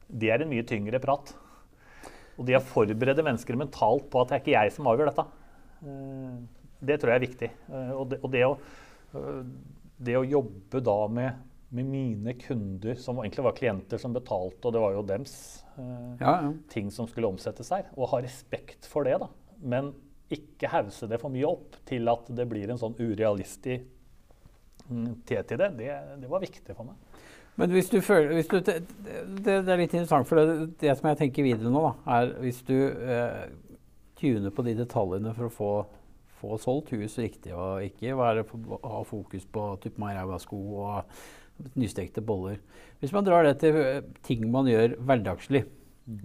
Det 0.09 0.31
er 0.31 0.43
en 0.43 0.51
mye 0.51 0.63
tyngre 0.69 1.01
prat. 1.03 1.33
Og 2.39 2.47
det 2.47 2.57
å 2.59 2.63
forberede 2.65 3.23
mennesker 3.25 3.57
mentalt 3.57 4.11
på 4.11 4.21
at 4.23 4.29
det 4.29 4.37
er 4.37 4.43
ikke 4.45 4.57
jeg 4.63 4.73
som 4.73 4.87
avgjør 4.91 5.11
dette, 5.11 5.25
eh, 5.87 6.37
det 6.83 7.01
tror 7.01 7.13
jeg 7.13 7.21
er 7.21 7.27
viktig. 7.27 7.51
Eh, 7.73 7.93
Og 7.93 8.09
det, 8.11 8.19
og 8.23 8.31
det, 8.33 8.43
å, 8.47 8.59
eh, 9.15 9.43
det 10.03 10.17
å 10.19 10.25
jobbe 10.27 10.83
da 10.83 10.99
med, 11.09 11.33
med 11.73 11.89
mine 11.89 12.35
kunder, 12.37 12.95
som 13.01 13.21
egentlig 13.23 13.45
var 13.47 13.57
klienter 13.57 14.01
som 14.01 14.13
betalte, 14.13 14.67
og 14.69 14.75
det 14.75 14.83
var 14.83 14.97
jo 14.97 15.05
dems 15.09 15.35
eh, 15.79 16.11
Ja, 16.21 16.35
ja. 16.45 16.51
ting 16.73 16.91
som 16.93 17.09
skulle 17.09 17.31
omsettes 17.33 17.73
her, 17.73 17.89
og 17.97 18.11
ha 18.13 18.21
respekt 18.25 18.89
for 18.89 19.09
det, 19.09 19.17
da. 19.23 19.31
Men 19.63 19.95
ikke 20.33 20.71
hause 20.73 21.09
det 21.09 21.21
for 21.21 21.33
mye 21.33 21.49
opp 21.49 21.79
til 21.89 22.09
at 22.13 22.29
det 22.37 22.47
blir 22.49 22.73
en 22.73 22.81
sånn 22.81 22.97
urealistisk 23.01 23.89
mm, 24.89 25.23
tet 25.29 25.53
i 25.53 25.59
det. 25.61 25.71
det. 25.79 25.97
Det 26.23 26.31
var 26.31 26.45
viktig 26.45 26.77
for 26.77 26.89
meg. 26.89 27.01
Men 27.61 27.73
hvis 27.75 27.91
du 27.93 27.99
føler 28.01 28.33
hvis 28.33 28.49
du, 28.49 28.61
det, 28.65 28.79
det, 29.45 29.57
er 29.61 29.81
litt 29.81 29.93
interessant, 29.93 30.29
for 30.29 30.41
det, 30.41 30.71
det 30.81 30.95
som 30.97 31.11
jeg 31.11 31.21
tenker 31.21 31.45
videre 31.45 31.73
nå, 31.73 31.83
da, 31.85 32.21
er 32.21 32.33
hvis 32.41 32.63
du 32.69 32.77
eh, 32.89 33.43
tuner 34.21 34.55
på 34.55 34.65
de 34.65 34.77
detaljene 34.79 35.35
for 35.37 35.49
å 35.49 35.53
få, 35.53 35.73
få 36.41 36.57
solgt 36.63 36.95
hus 36.97 37.19
riktig, 37.21 37.53
og 37.53 37.85
ikke 37.85 38.17
være, 38.17 38.47
ha 38.87 39.03
fokus 39.09 39.45
på 39.53 39.69
typ 39.85 40.01
meg 40.01 40.17
ræva 40.17 40.41
sko 40.41 40.63
og 40.87 41.13
nystekte 41.79 42.23
boller. 42.27 42.59
Hvis 43.03 43.13
man 43.15 43.25
drar 43.27 43.47
det 43.47 43.59
til 43.63 43.77
eh, 43.79 44.01
ting 44.27 44.45
man 44.51 44.67
gjør 44.71 44.97
hverdagslig, 45.03 45.65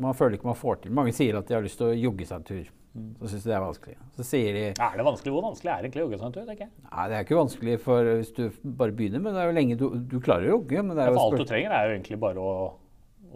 man 0.01 0.15
føler 0.17 0.37
ikke 0.39 0.49
man 0.49 0.57
får 0.57 0.81
til. 0.83 0.93
Mange 0.97 1.13
sier 1.13 1.37
at 1.37 1.47
de 1.49 1.53
har 1.57 1.61
lyst 1.65 1.77
til 1.81 1.91
å 1.91 1.97
jogge 1.97 2.25
seg 2.25 2.39
en 2.41 2.47
tur. 2.47 2.73
Så 3.21 3.29
syns 3.29 3.43
de 3.45 3.51
det 3.51 3.55
er 3.59 3.61
vanskelig. 3.61 3.95
Så 4.17 4.23
sier 4.25 4.55
de 4.57 4.61
Er 4.73 4.95
det 4.97 5.03
vanskelig? 5.05 5.33
Hvor 5.35 5.43
vanskelig 5.45 5.69
er 5.69 5.75
det 5.77 5.85
egentlig 5.85 6.01
å 6.01 6.05
jogge 6.07 6.17
seg 6.17 6.25
en 6.31 6.33
tur? 6.33 6.45
tenker 6.47 6.63
jeg? 6.65 6.71
Nei, 6.87 7.03
det 7.11 7.17
er 7.19 7.25
ikke 7.27 7.37
vanskelig 7.37 7.75
for 7.83 8.09
hvis 8.09 8.31
du 8.33 8.43
bare 8.79 8.95
begynner, 8.97 9.21
men 9.21 9.35
det 9.37 9.43
er 9.43 9.51
jo 9.51 9.57
lenge 9.59 9.77
du, 9.77 9.85
du 10.01 10.17
klarer 10.25 10.47
å 10.49 10.55
jogge. 10.55 10.81
Men 10.81 10.97
det 10.97 11.03
er 11.03 11.11
Ja, 11.11 11.13
jo 11.13 11.19
for 11.19 11.35
alt 11.37 11.43
du 11.43 11.51
trenger, 11.51 11.75
er 11.77 11.85
jo 11.91 11.97
egentlig 11.99 12.19
bare 12.23 12.41
å, 12.41 12.55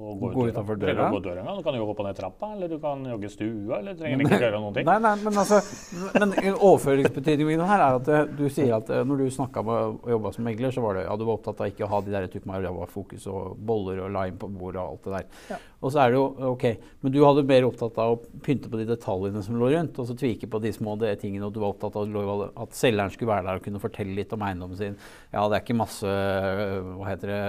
å 0.02 0.16
gå, 0.18 0.30
Gå 0.34 0.46
ut 0.48 0.54
utenfor 0.56 0.80
døra. 0.82 1.08
å 1.08 1.16
gå 1.16 1.22
døra 1.28 1.44
en. 1.44 1.58
Du 1.60 1.66
kan 1.66 1.78
jo 1.78 1.86
hoppe 1.88 2.04
og 2.04 2.08
ned 2.10 2.18
trappa, 2.18 2.52
eller 2.56 2.72
du 2.72 2.78
kan 2.82 3.04
jogge 3.06 3.28
i 3.30 3.34
stua, 3.34 3.80
eller 3.80 3.94
du 3.96 4.02
trenger 4.02 4.24
ikke 4.26 4.40
gjøre 4.42 4.62
noen 4.64 4.78
ting. 4.78 4.88
Nei, 4.90 4.98
nei, 5.06 5.14
men 5.22 5.42
altså, 5.44 5.60
men 6.18 6.36
overføringsbetydningen 6.54 7.66
her 7.70 7.86
er 7.86 8.00
at 8.00 8.12
eh, 8.12 8.24
du 8.40 8.46
sier 8.50 8.74
at 8.78 8.90
eh, 8.90 9.04
når 9.08 9.24
du 9.24 9.36
snakka 9.38 9.64
med 9.68 10.00
og 10.02 10.10
jobba 10.16 10.34
som 10.36 10.48
megler, 10.48 10.74
så 10.74 10.84
var 10.86 10.98
det 10.98 11.06
ja, 11.06 11.18
du 11.20 11.26
var 11.28 11.38
opptatt 11.38 11.62
av 11.62 11.72
ikke 11.72 11.86
å 11.88 11.92
ha 11.94 12.02
de 12.06 12.16
der 12.16 12.30
type 12.32 12.88
fokus 12.92 13.28
og 13.30 13.58
boller 13.58 14.02
og 14.06 14.12
lime 14.16 14.40
på 14.42 14.50
bordet 14.50 14.82
og 14.82 14.96
alt 14.96 15.06
det 15.06 15.20
der. 15.20 15.62
Og 15.82 15.90
så 15.94 16.04
er 16.04 16.12
det 16.12 16.20
jo 16.20 16.26
ok, 16.52 16.66
Men 17.02 17.14
du 17.14 17.20
hadde 17.26 17.44
mer 17.50 17.66
opptatt 17.66 17.98
av 18.02 18.14
å 18.14 18.42
pynte 18.46 18.70
på 18.70 18.78
de 18.78 18.86
detaljene 18.86 19.42
som 19.42 19.58
lå 19.58 19.72
rundt, 19.74 19.98
og 19.98 20.08
så 20.08 20.16
tvike 20.18 20.50
på 20.52 20.62
de 20.62 20.72
små 20.76 20.96
de 21.02 21.14
tingene, 21.18 21.48
og 21.48 21.54
du 21.56 21.62
var 21.64 21.74
opptatt 21.74 21.98
av 21.98 22.44
at 22.62 22.76
selgeren 22.78 23.14
skulle 23.14 23.32
være 23.32 23.48
der 23.48 23.62
og 23.62 23.66
kunne 23.66 23.82
fortelle 23.82 24.14
litt 24.18 24.34
om 24.36 24.46
eiendommen 24.46 24.78
sin. 24.78 24.98
Ja, 25.34 25.48
det 25.50 25.58
er 25.58 25.64
ikke 25.66 25.80
masse 25.80 26.12
hva 26.12 27.08
heter 27.10 27.32
det, 27.34 27.42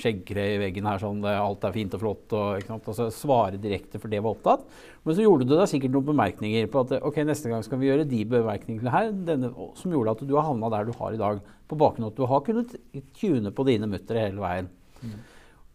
skjeggkre 0.00 0.46
i 0.54 0.58
veggen 0.60 0.88
her, 0.90 1.00
sånn, 1.00 1.22
det, 1.24 1.32
alt 1.40 1.64
er 1.64 1.76
fint 1.76 1.89
og 1.96 2.02
flott. 2.02 2.34
og 2.36 2.60
ikke 2.60 2.70
sant, 2.72 2.88
altså 2.92 3.08
Svare 3.14 3.60
direkte 3.60 4.00
for 4.00 4.12
det 4.12 4.22
var 4.22 4.36
opptatt. 4.36 4.66
Men 5.04 5.16
så 5.16 5.24
gjorde 5.24 5.48
du 5.48 5.54
da 5.56 5.66
sikkert 5.70 5.94
noen 5.94 6.08
bemerkninger 6.10 6.68
på 6.70 6.84
at 6.84 6.96
ok, 7.00 7.22
neste 7.28 7.52
gang 7.52 7.64
skal 7.66 7.80
vi 7.80 7.90
gjøre 7.90 8.08
de 8.08 8.24
bemerkningene 8.34 8.94
her, 8.94 9.12
denne, 9.28 9.52
som 9.78 9.94
gjorde 9.94 10.16
at 10.16 10.26
du 10.28 10.34
har 10.38 10.48
havna 10.48 10.72
der 10.74 10.90
du 10.90 10.94
har 10.98 11.16
i 11.16 11.20
dag, 11.20 11.40
på 11.70 11.78
bakgrunn 11.78 12.08
av 12.08 12.12
at 12.14 12.18
du 12.18 12.26
har 12.26 12.44
kunnet 12.46 12.74
tune 13.18 13.54
på 13.54 13.68
dine 13.68 13.88
muttere 13.90 14.26
hele 14.26 14.42
veien. 14.42 14.68
Mm. 15.00 15.16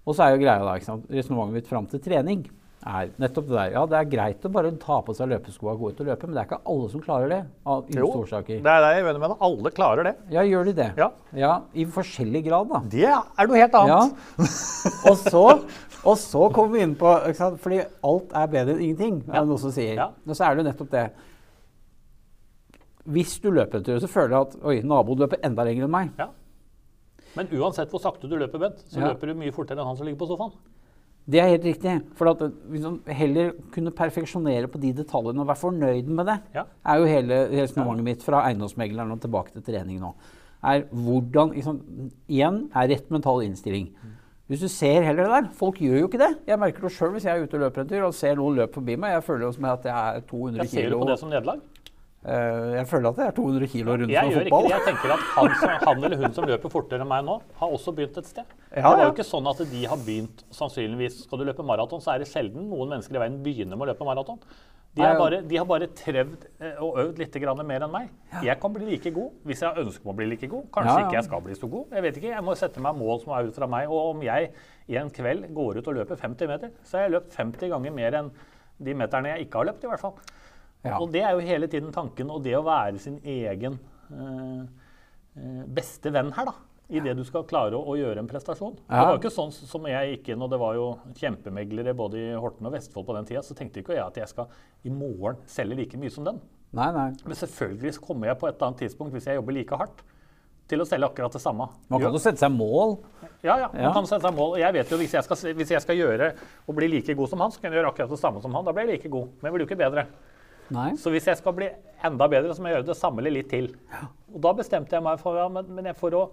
Og 0.05 0.13
så 0.13 0.25
er 0.27 0.35
jo 0.35 0.43
greia 0.43 0.61
da, 0.61 0.75
ikke 0.77 0.91
sant, 0.91 1.09
resonnementet 1.09 1.59
mitt 1.59 1.71
fram 1.71 1.89
til 1.89 2.03
trening 2.03 2.45
er 2.85 3.09
nettopp 3.21 3.47
det 3.49 3.55
der. 3.57 3.71
Ja, 3.73 3.83
det 3.89 3.97
er 3.97 4.09
greit 4.09 4.45
å 4.45 4.51
bare 4.53 4.71
ta 4.81 4.99
på 5.05 5.15
seg 5.17 5.31
løpeskoa 5.31 5.73
og 5.73 5.81
gå 5.81 5.91
ut 5.91 6.01
og 6.03 6.09
løpe, 6.11 6.27
men 6.29 6.37
det 6.37 6.43
er 6.43 6.49
ikke 6.49 6.61
alle 6.73 6.89
som 6.91 7.01
klarer 7.01 7.31
det. 7.33 7.39
av 7.65 7.89
Jo, 7.95 8.09
årsaker. 8.21 8.61
det 8.61 8.73
er 8.75 8.83
det 8.85 8.91
jeg 8.99 9.07
mener 9.07 9.23
med. 9.23 9.35
Alle 9.47 9.71
klarer 9.73 10.09
det. 10.09 10.13
Ja, 10.33 10.43
gjør 10.45 10.69
de 10.69 10.75
det? 10.77 10.89
Ja. 11.01 11.09
ja. 11.33 11.53
I 11.73 11.87
forskjellig 11.97 12.43
grad, 12.45 12.69
da. 12.69 12.83
Det 12.93 13.07
er 13.09 13.49
noe 13.49 13.61
helt 13.63 13.79
annet. 13.81 14.21
Ja. 14.37 14.49
Og 15.09 15.17
så, 15.23 15.45
og 16.05 16.17
så 16.21 16.49
kommer 16.53 16.75
vi 16.77 16.83
inn 16.85 16.95
på 16.99 17.09
ikke 17.25 17.39
sant? 17.39 17.59
Fordi 17.63 17.79
alt 18.09 18.33
er 18.37 18.51
bedre 18.53 18.75
enn 18.75 18.83
ingenting, 18.85 19.21
er 19.27 19.39
det 19.41 19.49
noen 19.49 19.61
som 19.61 19.73
sier. 19.73 20.01
Og 20.25 20.35
så 20.37 20.45
er 20.45 20.55
det 20.55 20.63
jo 20.63 20.69
nettopp 20.69 20.91
det. 20.93 21.05
Hvis 23.05 23.35
du 23.43 23.51
løper 23.53 23.79
en 23.79 23.85
tur, 23.85 23.99
så 24.01 24.09
føler 24.09 24.31
du 24.33 24.37
at 24.39 24.55
oi, 24.65 24.79
naboen 24.85 25.19
løper 25.21 25.41
enda 25.45 25.65
lenger 25.67 25.85
enn 25.85 25.93
meg. 25.93 26.13
Ja. 26.17 26.29
Men 27.35 27.51
uansett 27.53 27.91
hvor 27.91 28.01
sakte 28.01 28.29
du 28.31 28.37
løper, 28.39 28.61
Bent, 28.61 28.79
så 28.89 29.01
løper 29.03 29.29
du 29.29 29.37
mye 29.41 29.53
fortere 29.53 29.81
enn 29.81 29.89
han 29.91 29.97
som 29.99 30.07
ligger 30.07 30.21
på 30.23 30.29
sofaen. 30.31 30.55
Det 31.25 31.39
er 31.41 31.49
helt 31.55 31.63
riktig. 31.65 31.93
For 32.17 32.29
at 32.29 32.41
man 32.69 32.99
heller 33.17 33.53
kunne 33.73 33.93
perfeksjonere 33.97 34.69
på 34.69 34.79
de 34.81 34.91
detaljene 34.93 35.41
og 35.41 35.49
være 35.49 35.61
fornøyd 35.63 36.09
med 36.13 36.29
det, 36.29 36.37
Ja. 36.53 36.65
er 36.85 36.97
jo 37.01 37.05
hele 37.09 37.39
resonnementet 37.49 38.05
mitt 38.05 38.23
fra 38.23 38.43
eiendomsmegleren 38.45 39.11
og 39.11 39.21
tilbake 39.21 39.51
til 39.53 39.63
trening 39.65 39.99
nå. 39.99 40.13
Er 40.63 40.85
hvordan 40.93 41.53
liksom, 41.53 41.81
Igjen 42.29 42.69
er 42.73 42.87
rett 42.89 43.09
mental 43.11 43.41
innstilling. 43.45 43.89
Hvis 44.45 44.61
du 44.61 44.67
ser 44.69 45.01
heller 45.01 45.25
det 45.25 45.31
der 45.33 45.47
Folk 45.57 45.79
gjør 45.81 46.03
jo 46.03 46.09
ikke 46.09 46.21
det. 46.21 46.33
Jeg 46.45 46.61
merker 46.61 46.85
det 46.85 46.91
sjøl 46.93 47.15
hvis 47.15 47.25
jeg 47.25 47.33
er 47.33 47.47
ute 47.47 47.57
og 47.57 47.63
løper 47.65 47.81
en 47.81 47.87
tur 47.89 48.03
og 48.05 48.13
ser 48.13 48.35
noen 48.37 48.59
løpe 48.59 48.77
forbi 48.77 48.97
meg. 49.01 49.15
Jeg 49.17 49.23
føler 49.25 49.47
jo 49.47 49.55
som 49.55 49.65
at 49.71 49.87
jeg 49.89 50.19
er 50.19 50.27
200 50.29 50.61
Jeg 50.61 50.73
ser 50.73 50.93
du 50.93 50.99
på 51.01 51.07
det 51.09 51.17
som 51.21 51.31
nederlag? 51.33 51.63
Eh, 52.25 52.69
jeg 52.73 52.87
føler 52.89 53.09
at 53.11 53.19
jeg 53.21 53.29
er 53.29 53.35
200 53.37 53.67
kilo 53.69 53.91
rundt 53.93 54.09
Jeg 54.13 54.29
ikke 54.29 54.43
fotball. 54.43 54.63
det. 54.65 54.71
Jeg 54.73 54.85
tenker 54.87 55.11
at 55.13 55.25
han, 55.35 55.49
som, 55.61 55.73
han 55.87 56.05
eller 56.07 56.21
hun 56.21 56.37
som 56.37 56.47
løper 56.49 56.71
fortere 56.73 57.05
enn 57.05 57.09
meg 57.09 57.25
nå, 57.25 57.35
har 57.59 57.73
også 57.77 57.93
begynt 57.97 58.17
et 58.21 58.29
sted. 58.29 58.55
Ja, 58.71 58.93
det 58.93 59.03
er 59.03 59.09
jo 59.09 59.13
ikke 59.13 59.27
sånn 59.27 59.49
at 59.49 59.61
de 59.73 59.83
har 59.91 59.99
begynt 60.01 60.41
sannsynligvis 60.53 61.19
Skal 61.25 61.41
du 61.41 61.45
løpe 61.47 61.65
maraton, 61.65 62.01
så 62.01 62.15
er 62.15 62.23
det 62.23 62.29
sjelden 62.31 62.65
noen 62.71 62.95
mennesker 62.95 63.17
i 63.17 63.21
verden 63.21 63.41
begynner 63.45 63.77
med 63.77 63.87
å 63.87 63.91
løpe 63.93 64.07
maraton. 64.09 64.41
De, 64.95 65.03
Nei, 65.03 65.15
bare, 65.19 65.41
de 65.43 65.57
har 65.59 65.65
bare 65.67 65.87
trevd 65.91 66.45
eh, 66.63 66.77
og 66.79 66.99
øvd 67.01 67.17
litt 67.19 67.33
mer 67.67 67.83
enn 67.83 67.91
meg. 67.91 68.11
Jeg 68.45 68.55
kan 68.61 68.71
bli 68.71 68.85
like 68.87 69.11
god 69.11 69.41
hvis 69.43 69.63
jeg 69.65 69.83
ønsker 69.83 70.07
å 70.07 70.15
bli 70.15 70.27
like 70.31 70.47
god. 70.47 70.69
Kanskje 70.71 70.93
Ja, 70.93 70.99
ja. 71.01 71.05
ikke 71.05 71.17
jeg 71.17 71.27
skal 71.27 71.41
bli 71.43 71.57
så 71.59 71.67
god. 71.67 71.91
Jeg 71.91 72.05
vet 72.05 72.19
ikke, 72.21 72.29
jeg 72.31 72.45
må 72.47 72.55
sette 72.55 72.83
meg 72.83 72.95
mål 72.95 73.19
som 73.25 73.33
er 73.35 73.49
ut 73.49 73.59
fra 73.59 73.67
meg. 73.67 73.91
Og 73.91 74.13
om 74.13 74.23
jeg 74.23 74.53
i 74.87 74.95
en 75.01 75.11
kveld 75.11 75.49
går 75.57 75.81
ut 75.81 75.89
og 75.91 75.97
løper 75.99 76.21
50 76.21 76.47
meter, 76.47 76.71
så 76.87 76.97
har 76.97 77.09
jeg 77.09 77.15
løpt 77.17 77.35
50 77.35 77.73
ganger 77.75 77.95
mer 77.97 78.19
enn 78.21 78.31
de 78.87 78.95
meterne 78.95 79.33
jeg 79.33 79.49
ikke 79.49 79.59
har 79.59 79.69
løpt, 79.71 79.83
i 79.83 79.91
hvert 79.91 80.03
fall. 80.05 80.15
Ja. 80.85 80.95
Og 81.01 81.11
det 81.11 81.25
er 81.25 81.35
jo 81.35 81.43
hele 81.43 81.67
tiden 81.67 81.91
tanken, 81.91 82.31
og 82.31 82.43
det 82.45 82.55
å 82.55 82.63
være 82.63 83.01
sin 83.01 83.19
egen 83.19 83.75
øh, 84.15 84.63
beste 85.75 86.11
venn 86.15 86.31
her, 86.37 86.51
da. 86.53 86.55
I 86.89 86.99
det 87.01 87.15
du 87.17 87.23
skal 87.25 87.43
klare 87.49 87.73
å, 87.73 87.95
gjøre 87.97 88.19
en 88.21 88.27
prestasjon. 88.29 88.75
Det 88.75 88.93
var 88.99 89.15
jo 89.15 89.17
ikke 89.17 89.31
sånn 89.33 89.51
som 89.55 89.85
jeg 89.89 90.11
gikk 90.19 90.27
inn, 90.35 90.41
og 90.45 90.51
det 90.51 90.59
var 90.61 90.75
jo 90.77 90.83
kjempemeglere 91.17 91.95
både 91.97 92.19
i 92.21 92.33
Horten 92.37 92.67
og 92.69 92.75
Vestfold 92.75 93.07
på 93.07 93.15
den 93.17 93.25
tida, 93.25 93.41
så 93.41 93.55
tenkte 93.57 93.81
ikke 93.81 93.95
jeg 93.97 94.05
at 94.05 94.19
jeg 94.21 94.29
skal 94.29 94.51
i 94.85 94.91
morgen 94.93 95.39
selge 95.49 95.75
like 95.79 95.97
mye 95.97 96.13
som 96.13 96.27
den. 96.27 96.37
Nei, 96.75 96.91
nei. 96.93 97.07
Men 97.25 97.39
selvfølgelig 97.39 97.95
kommer 98.03 98.29
jeg 98.29 98.37
på 98.37 98.47
et 98.49 98.55
eller 98.59 98.67
annet 98.69 98.83
tidspunkt, 98.85 99.15
hvis 99.15 99.25
jeg 99.31 99.39
jobber 99.39 99.57
like 99.57 99.79
hardt, 99.81 100.03
til 100.69 100.81
å 100.81 100.85
selge 100.89 101.05
akkurat 101.09 101.33
det 101.33 101.41
samme. 101.43 101.67
Man 101.93 102.01
kan 102.01 102.13
jo 102.13 102.21
sette 102.21 102.41
seg 102.41 102.49
mål. 102.53 102.95
Ja, 103.45 103.55
ja. 103.61 103.67
Man 103.73 103.83
Ja. 103.83 103.91
kan 103.93 104.05
sette 104.09 104.25
seg 104.25 104.33
mål. 104.33 104.55
Jeg 104.57 104.73
vet 104.73 104.89
jo 104.89 104.97
hvis 104.97 105.11
jeg, 105.13 105.23
skal, 105.23 105.53
hvis 105.53 105.69
jeg 105.75 105.81
skal 105.83 105.95
gjøre 105.99 106.31
og 106.67 106.75
bli 106.75 106.87
like 106.89 107.13
god 107.13 107.29
som 107.29 107.39
han, 107.39 107.51
så 107.53 107.61
kan 107.61 107.71
jeg 107.71 107.77
gjøre 107.81 107.91
akkurat 107.93 108.09
det 108.09 108.17
samme 108.19 108.41
som 108.41 108.53
han. 108.57 108.65
Da 108.65 108.71
blir 108.73 108.87
jeg 108.87 108.97
like 108.97 109.09
god. 109.13 109.27
Men 109.41 109.49
jeg 109.49 109.53
blir 109.53 109.65
jo 109.65 109.69
ikke 109.69 109.77
bedre. 109.83 110.05
Nei. 110.73 110.95
Så 110.97 111.11
hvis 111.13 111.27
jeg 111.29 111.37
skal 111.37 111.53
bli 111.53 111.67
enda 112.03 112.27
bedre, 112.27 112.49
så 112.57 112.61
må 112.65 112.71
jeg 112.71 112.79
gjøre 112.79 112.87
det 112.89 112.97
samme 112.97 113.21
eller 113.21 113.35
litt 113.37 113.49
til. 113.53 113.67
Og 114.33 114.41
da 114.41 114.53
bestemte 114.57 114.97
jeg 114.97 115.03
meg 115.05 115.19
for, 115.21 115.37
ja, 115.37 115.47
men, 115.47 115.69
men 115.69 115.85
jeg- 115.85 115.97
for 116.01 116.09
å 116.17 116.23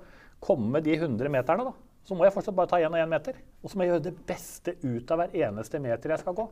komme 0.42 0.82
de 0.84 0.96
100 0.99 1.30
meterne, 1.32 1.70
da, 1.70 1.92
så 2.02 2.16
må 2.18 2.26
jeg 2.26 2.34
fortsatt 2.34 2.56
bare 2.58 2.70
ta 2.70 2.78
én 2.82 2.90
og 2.90 2.99
én 2.99 3.11
meter. 3.11 3.37
Og 3.62 3.70
så 3.70 3.78
må 3.78 3.84
jeg 3.84 3.92
gjøre 3.92 4.04
det 4.08 4.12
beste 4.26 4.72
ut 4.82 5.11
av 5.14 5.20
hver 5.20 5.37
eneste 5.46 5.78
meter 5.82 6.11
jeg 6.11 6.22
skal 6.25 6.34
gå. 6.34 6.46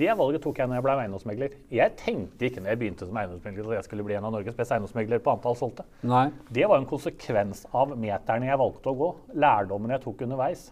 Det 0.00 0.10
valget 0.18 0.44
tok 0.44 0.60
jeg 0.60 0.68
når 0.68 0.76
jeg 0.76 0.84
ble 0.84 0.96
eiendomsmegler. 1.04 1.54
Jeg 1.72 1.94
tenkte 2.02 2.48
ikke 2.48 2.60
når 2.60 2.74
jeg 2.74 2.80
begynte 2.82 3.08
som 3.08 3.20
eiendomsmegler 3.22 3.70
at 3.70 3.78
jeg 3.78 3.86
skulle 3.88 4.04
bli 4.04 4.18
en 4.18 4.28
av 4.28 4.34
Norges 4.36 4.58
beste 4.58 4.76
eiendomsmeglere 4.76 5.24
på 5.24 5.32
antall 5.32 5.56
solgte. 5.56 5.86
Nei. 6.04 6.26
Det 6.52 6.68
var 6.68 6.82
en 6.82 6.90
konsekvens 6.90 7.64
av 7.72 7.96
meterne 7.96 8.50
jeg 8.50 8.60
valgte 8.60 8.92
å 8.92 9.00
gå, 9.00 9.10
lærdommen 9.46 9.96
jeg 9.96 10.04
tok 10.04 10.26
underveis. 10.28 10.66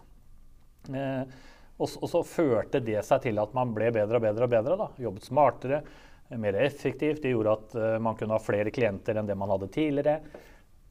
Eh, 0.93 1.35
og, 1.81 1.89
og 1.89 2.09
så 2.13 2.23
førte 2.27 2.83
det 2.85 3.01
seg 3.07 3.25
til 3.25 3.41
at 3.41 3.57
man 3.57 3.73
ble 3.73 3.89
bedre 3.95 4.21
og 4.21 4.27
bedre 4.27 4.45
og 4.45 4.53
bedre. 4.53 4.77
Da. 4.77 4.91
Jobbet 5.01 5.25
smartere, 5.25 5.83
mer 6.37 6.61
effektivt. 6.61 7.23
Det 7.23 7.33
gjorde 7.33 7.57
at 7.57 7.77
uh, 7.77 7.85
man 8.01 8.17
kunne 8.19 8.37
ha 8.37 8.41
flere 8.41 8.71
klienter 8.73 9.17
enn 9.17 9.29
det 9.29 9.37
man 9.37 9.51
hadde 9.53 9.73
tidligere. 9.73 10.19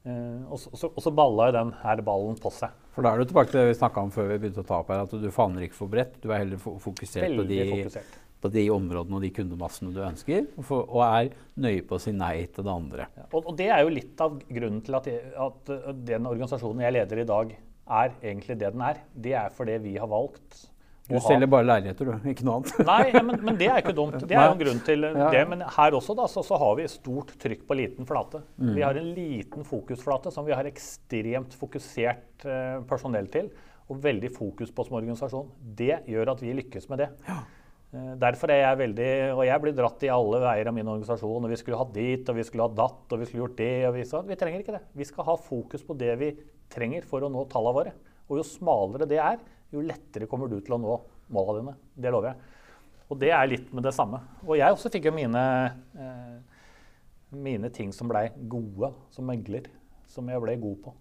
Eh, 0.05 0.41
og, 0.51 0.59
så, 0.59 0.89
og 0.89 0.99
så- 0.99 1.13
balla 1.15 1.45
jo 1.47 1.53
den 1.55 1.69
her 1.83 2.01
ballen 2.03 2.35
på 2.41 2.51
seg. 2.51 2.73
For 2.91 3.05
da 3.05 3.13
er 3.13 3.21
du 3.23 3.29
tilbake 3.31 3.51
til 3.53 3.61
det 3.61 3.69
vi 3.71 3.77
snakka 3.79 4.01
om 4.03 4.11
før 4.11 4.27
vi 4.33 4.37
begynte 4.43 4.61
å 4.63 4.67
ta 4.67 4.81
opp 4.81 4.89
her, 4.91 5.03
at 5.05 5.13
du 5.15 5.29
favner 5.31 5.63
ikke 5.65 5.77
for 5.79 5.87
bredt. 5.87 6.17
Du 6.21 6.27
er 6.31 6.41
heller 6.43 6.59
fo- 6.61 6.75
fokusert 6.83 7.23
på 7.37 7.45
de, 7.47 7.59
fokusert. 7.71 8.17
på 8.43 8.51
de 8.51 8.65
områdene 8.75 9.15
og 9.15 9.23
de 9.23 9.31
kundemassene 9.31 9.93
du 9.95 10.01
ønsker, 10.03 10.49
og, 10.57 10.65
for, 10.67 10.83
og 10.91 11.05
er 11.07 11.31
nøye 11.55 11.85
på 11.87 11.95
å 11.95 12.01
si 12.03 12.11
nei 12.11 12.45
til 12.53 12.67
det 12.67 12.73
andre. 12.73 13.07
Og, 13.31 13.39
og 13.47 13.55
det 13.57 13.69
er 13.71 13.81
jo 13.85 13.95
litt 13.95 14.19
av 14.27 14.35
grunnen 14.49 14.83
til 14.83 14.99
at, 14.99 15.07
jeg, 15.07 15.31
at 15.47 15.71
uh, 15.71 15.89
den 16.11 16.27
organisasjonen 16.27 16.83
jeg 16.83 16.97
leder 16.99 17.23
i 17.23 17.29
dag, 17.31 17.55
er 18.03 18.13
egentlig 18.21 18.59
det 18.59 18.73
den 18.75 18.81
er. 18.91 18.99
Det 19.15 19.33
er 19.39 19.49
fordi 19.55 19.79
vi 19.87 19.95
har 19.99 20.07
valgt 20.11 20.67
Du 21.03 21.17
selger 21.19 21.49
bare 21.51 21.67
leiligheter, 21.67 22.07
du. 22.07 22.27
Ikke 22.31 22.45
noe 22.47 22.61
annet. 22.61 22.77
Nei, 22.87 22.99
ja, 23.11 23.21
men, 23.27 23.41
men 23.43 23.57
det 23.59 23.67
er 23.67 23.81
ikke 23.81 23.95
dumt. 23.95 24.21
Det 24.23 24.37
er 24.37 24.45
jo 24.47 24.53
en 24.53 24.61
grunn 24.61 24.79
til 24.87 25.03
det. 25.03 25.41
Men 25.51 25.65
her 25.75 25.97
også 25.97 26.15
da, 26.15 26.29
så, 26.31 26.43
så 26.47 26.59
har 26.61 26.77
vi 26.79 26.85
stort 26.91 27.33
trykk 27.41 27.65
på 27.67 27.75
liten 27.75 28.07
flate. 28.07 28.39
Mm. 28.55 28.69
Vi 28.77 28.85
har 28.85 28.99
en 28.99 29.09
liten 29.17 29.67
fokusflate 29.67 30.31
som 30.31 30.47
vi 30.47 30.55
har 30.55 30.69
ekstremt 30.69 31.57
fokusert 31.59 32.47
eh, 32.47 32.77
personell 32.87 33.27
til. 33.33 33.51
Og 33.91 33.99
veldig 33.99 34.31
fokus 34.31 34.71
på 34.71 34.85
som 34.87 34.95
organisasjon. 35.01 35.51
Det 35.75 36.05
gjør 36.07 36.31
at 36.37 36.45
vi 36.45 36.55
lykkes 36.61 36.87
med 36.91 37.03
det. 37.03 37.09
Ja. 37.27 37.41
Derfor 38.17 38.49
er 38.49 38.63
jeg 38.63 38.77
veldig 38.79 39.09
Og 39.35 39.43
jeg 39.45 39.61
blir 39.61 39.73
dratt 39.77 40.01
i 40.01 40.09
alle 40.09 40.39
veier 40.41 40.69
av 40.71 40.73
min 40.73 40.87
organisasjon. 40.87 41.43
Og 41.43 41.51
vi 41.51 41.59
skulle 41.59 41.81
ha 41.81 41.89
dit, 41.93 42.23
og 42.31 42.39
vi 42.39 42.47
skulle 42.47 42.69
ha 42.69 42.77
datt, 42.79 43.03
og 43.11 43.19
vi 43.19 43.27
skulle 43.27 43.43
gjort 43.43 43.59
det. 43.59 43.73
Og 43.89 43.97
vi 43.99 44.07
så, 44.07 44.23
vi 44.23 44.39
trenger 44.39 44.63
ikke 44.63 44.77
det. 44.77 44.85
Vi 44.95 45.09
skal 45.11 45.27
ha 45.27 45.35
fokus 45.51 45.83
på 45.83 45.99
det 45.99 46.15
vi 46.23 46.31
trenger 46.73 47.03
for 47.11 47.27
å 47.27 47.29
nå 47.29 47.43
tallene 47.51 47.77
våre. 47.81 47.93
Og 48.31 48.39
jo 48.39 48.47
smalere 48.47 49.09
det 49.09 49.19
er, 49.19 49.43
jo 49.73 49.85
lettere 49.85 50.29
kommer 50.29 50.51
du 50.51 50.59
til 50.61 50.75
å 50.77 50.81
nå 50.81 50.97
måla 51.33 51.59
dine. 51.59 51.75
Det 51.95 52.11
lover 52.13 52.31
jeg. 52.31 52.49
Og 53.11 53.19
det 53.21 53.31
er 53.35 53.49
litt 53.51 53.69
med 53.75 53.85
det 53.85 53.93
samme. 53.95 54.21
Og 54.45 54.57
jeg 54.57 54.73
også 54.73 54.91
fikk 54.93 55.09
jo 55.09 55.15
mine, 55.15 55.43
eh, 55.99 56.35
mine 57.35 57.69
ting 57.73 57.91
som 57.93 58.09
blei 58.09 58.29
gode 58.49 58.93
som 59.13 59.27
megler. 59.29 59.69
Som 60.13 60.27
jeg 60.29 60.41
ble 60.43 60.55
god 60.61 60.77
på. 60.83 60.93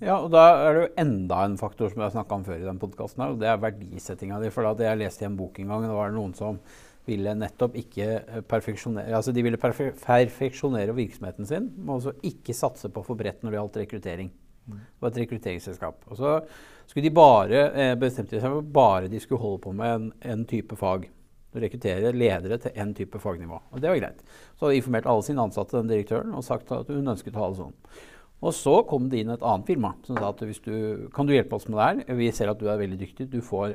Ja, 0.00 0.14
og 0.22 0.30
da 0.32 0.42
er 0.62 0.74
det 0.74 0.82
jo 0.84 0.92
enda 1.02 1.42
en 1.44 1.58
faktor 1.60 1.90
som 1.90 2.00
jeg 2.00 2.06
har 2.06 2.14
snakka 2.14 2.36
om 2.38 2.44
før 2.46 2.62
i 2.62 2.64
den 2.64 2.78
podkasten, 2.80 3.24
og 3.26 3.40
det 3.42 3.50
er 3.50 3.60
verdisettinga 3.60 4.38
di. 4.40 4.52
For 4.54 4.64
da 4.64 4.86
jeg 4.86 5.00
leste 5.02 5.26
i 5.26 5.28
en 5.28 5.36
bok 5.36 5.58
en 5.60 5.74
gang, 5.74 5.84
det 5.84 5.96
var 5.98 6.14
noen 6.14 6.32
som 6.38 6.60
ville 7.08 7.34
nettopp 7.36 7.76
ikke 7.80 8.08
eh, 8.18 8.42
perfeksjonere 8.44 9.16
Altså 9.16 9.32
de 9.32 9.44
ville 9.44 9.60
perfe 9.60 9.90
perfeksjonere 10.02 10.96
virksomheten 10.96 11.48
sin, 11.48 11.70
men 11.76 11.96
også 11.96 12.16
ikke 12.26 12.56
satse 12.56 12.90
på 12.92 13.04
for 13.06 13.18
bredt 13.18 13.42
når 13.42 13.52
det 13.52 13.60
gjaldt 13.60 13.80
rekruttering. 13.82 14.32
Det 14.76 15.04
var 15.04 15.12
et 15.12 15.20
rekrutteringsselskap. 15.22 16.02
Og 16.08 16.18
så 16.18 16.34
skulle 16.88 17.06
de 17.08 17.14
bare 17.14 17.62
eh, 17.70 17.94
bestemte 18.00 18.40
seg 18.40 18.50
for 18.50 18.74
bare 18.74 19.10
de 19.12 19.20
skulle 19.22 19.42
holde 19.42 19.62
på 19.64 19.72
med 19.76 19.94
en, 19.94 20.10
en 20.34 20.44
type 20.48 20.76
fag. 20.78 21.08
Rekruttere 21.58 22.12
ledere 22.12 22.58
til 22.60 22.76
en 22.78 22.92
type 22.94 23.18
fagnivå. 23.22 23.58
Og 23.72 23.82
det 23.82 23.90
var 23.90 23.98
greit. 23.98 24.22
Så 24.54 24.66
hadde 24.66 24.78
informert 24.78 25.08
alle 25.10 25.24
sine 25.26 25.42
ansatte, 25.42 25.78
den 25.78 25.90
direktøren, 25.90 26.34
og 26.36 26.44
sagt 26.46 26.70
at 26.76 26.90
hun 26.92 27.14
ønsket 27.14 27.36
å 27.38 27.44
ha 27.44 27.50
det 27.52 27.60
sånn. 27.62 27.76
Og 28.38 28.54
så 28.54 28.76
kom 28.86 29.08
det 29.10 29.24
inn 29.24 29.32
et 29.34 29.42
annet 29.42 29.66
firma 29.66 29.94
som 30.06 30.18
sa 30.18 30.28
at 30.30 30.42
hvis 30.46 30.60
du, 30.62 30.74
kan 31.14 31.26
du 31.26 31.32
hjelpe 31.34 31.56
oss 31.56 31.66
med 31.66 31.80
det 31.80 31.86
her? 31.88 32.18
Vi 32.20 32.28
ser 32.36 32.52
at 32.52 32.60
du 32.60 32.68
er 32.70 32.78
veldig 32.78 33.00
dyktig. 33.00 33.26
Du 33.32 33.40
får 33.42 33.74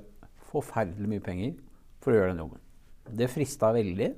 forferdelig 0.53 1.09
mye 1.09 1.23
penger 1.25 1.57
for 2.03 2.13
å 2.13 2.19
gjøre 2.19 2.31
den 2.31 2.43
jobben. 2.45 2.61
Det 3.19 3.27
frista 3.31 3.73
veldig. 3.75 4.13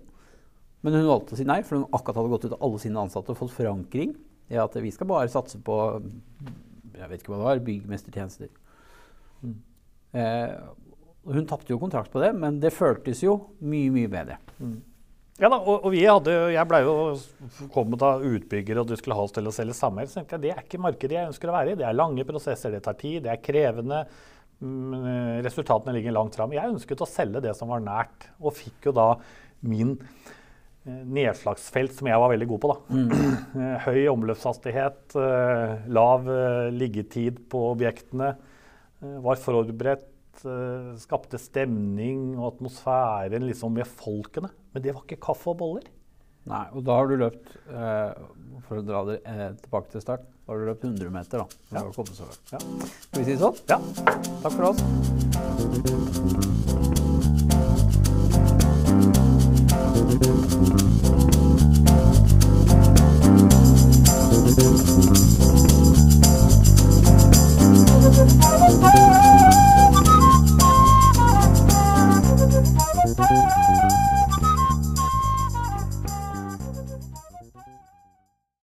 Men 0.86 1.00
hun 1.00 1.08
valgte 1.10 1.34
å 1.34 1.40
si 1.40 1.48
nei, 1.48 1.64
for 1.66 1.80
hun 1.80 1.88
akkurat 1.90 2.20
hadde 2.20 2.34
gått 2.36 2.46
ut 2.46 2.52
til 2.52 2.64
alle 2.68 2.82
sine 2.84 3.02
ansatte 3.02 3.34
og 3.34 3.40
fått 3.40 3.56
forankring 3.56 4.14
i 4.52 4.60
at 4.62 4.76
vi 4.78 4.94
skal 4.94 5.10
bare 5.10 5.32
satse 5.32 5.60
på 5.66 5.78
jeg 6.96 7.12
vet 7.12 7.22
ikke 7.22 7.34
hva 7.34 7.40
det 7.40 7.48
var, 7.50 7.62
byggmestertjenester. 7.66 8.52
Eh, 10.16 10.52
hun 11.26 11.48
tapte 11.50 11.74
jo 11.74 11.80
kontrakt 11.82 12.12
på 12.14 12.22
det, 12.24 12.32
men 12.38 12.60
det 12.64 12.74
føltes 12.76 13.24
jo 13.26 13.40
mye, 13.66 13.90
mye 13.94 14.12
bedre. 14.12 14.38
Ja 15.36 15.50
da, 15.52 15.58
og, 15.58 15.84
og 15.84 15.92
vi 15.92 16.06
hadde, 16.08 16.34
jeg 16.54 16.70
ble 16.70 16.80
jo 16.86 16.94
kommet 17.74 18.04
av 18.08 18.24
utbyggere, 18.24 18.84
og 18.84 18.88
du 18.88 18.96
skulle 18.96 19.18
ha 19.18 19.26
oss 19.26 19.36
til 19.36 19.50
å 19.50 19.54
selge 19.56 19.76
sammen, 19.76 20.08
Så 20.08 20.22
tenkte 20.22 20.38
jeg, 20.38 20.46
det 20.46 20.54
er 20.54 20.64
ikke 20.64 20.84
markedet 20.86 21.18
jeg 21.18 21.32
ønsker 21.34 21.52
å 21.52 21.58
være 21.58 21.74
i. 21.74 21.80
Det 21.82 21.88
er 21.90 21.98
lange 21.98 22.28
prosesser, 22.28 22.72
det 22.72 22.86
tar 22.86 22.96
tid, 23.00 23.26
det 23.26 23.34
er 23.34 23.44
krevende. 23.44 24.06
mm, 24.62 24.94
eh, 24.96 25.42
resultatene 25.44 25.98
ligger 25.98 26.16
langt 26.16 26.38
fram. 26.38 26.56
Jeg 26.56 26.72
ønsket 26.72 27.04
å 27.04 27.10
selge 27.10 27.44
det 27.44 27.56
som 27.58 27.74
var 27.74 27.84
nært, 27.84 28.30
og 28.40 28.56
fikk 28.56 28.88
jo 28.88 28.96
da 28.96 29.10
min 29.66 29.98
nedslagsfelt 30.86 31.94
som 31.98 32.08
jeg 32.10 32.20
var 32.22 32.30
veldig 32.34 32.48
god 32.52 32.62
på. 32.62 32.70
da. 32.72 32.78
Mm. 32.94 33.10
Høy 33.88 34.02
omløpshastighet, 34.12 35.16
eh, 35.18 35.72
lav 35.90 36.28
eh, 36.30 36.70
liggetid 36.76 37.40
på 37.50 37.64
objektene. 37.74 38.36
eh, 39.02 39.18
Var 39.26 39.36
forberedt, 39.42 40.08
eh, 40.46 40.94
skapte 41.02 41.38
stemning 41.42 42.36
og 42.38 42.54
atmosfæren 42.54 43.44
liksom 43.50 43.74
med 43.74 43.88
folkene. 43.90 44.50
Men 44.74 44.84
det 44.86 44.94
var 44.94 45.04
ikke 45.08 45.22
kaffe 45.30 45.50
og 45.54 45.58
boller. 45.64 45.86
Nei, 46.46 46.66
og 46.78 46.84
da 46.86 46.92
har 47.00 47.08
du 47.10 47.16
løpt, 47.18 47.48
eh, 47.74 48.14
for 48.68 48.78
å 48.78 48.86
dra 48.86 49.00
det 49.10 49.18
eh, 49.26 49.50
tilbake 49.64 49.90
til 49.96 50.02
start, 50.06 50.22
da 50.46 50.54
har 50.54 50.60
du 50.62 50.66
løpt 50.70 50.84
100 50.86 51.10
meter 51.10 51.42
da. 51.42 51.48
Ja. 51.74 51.82
Skal 51.90 53.18
vi 53.18 53.26
si 53.26 53.34
det 53.34 53.42
sånn? 53.42 53.58
Ja. 53.66 53.80
Takk 54.46 54.54
for 54.54 54.64
oss. 54.70 54.80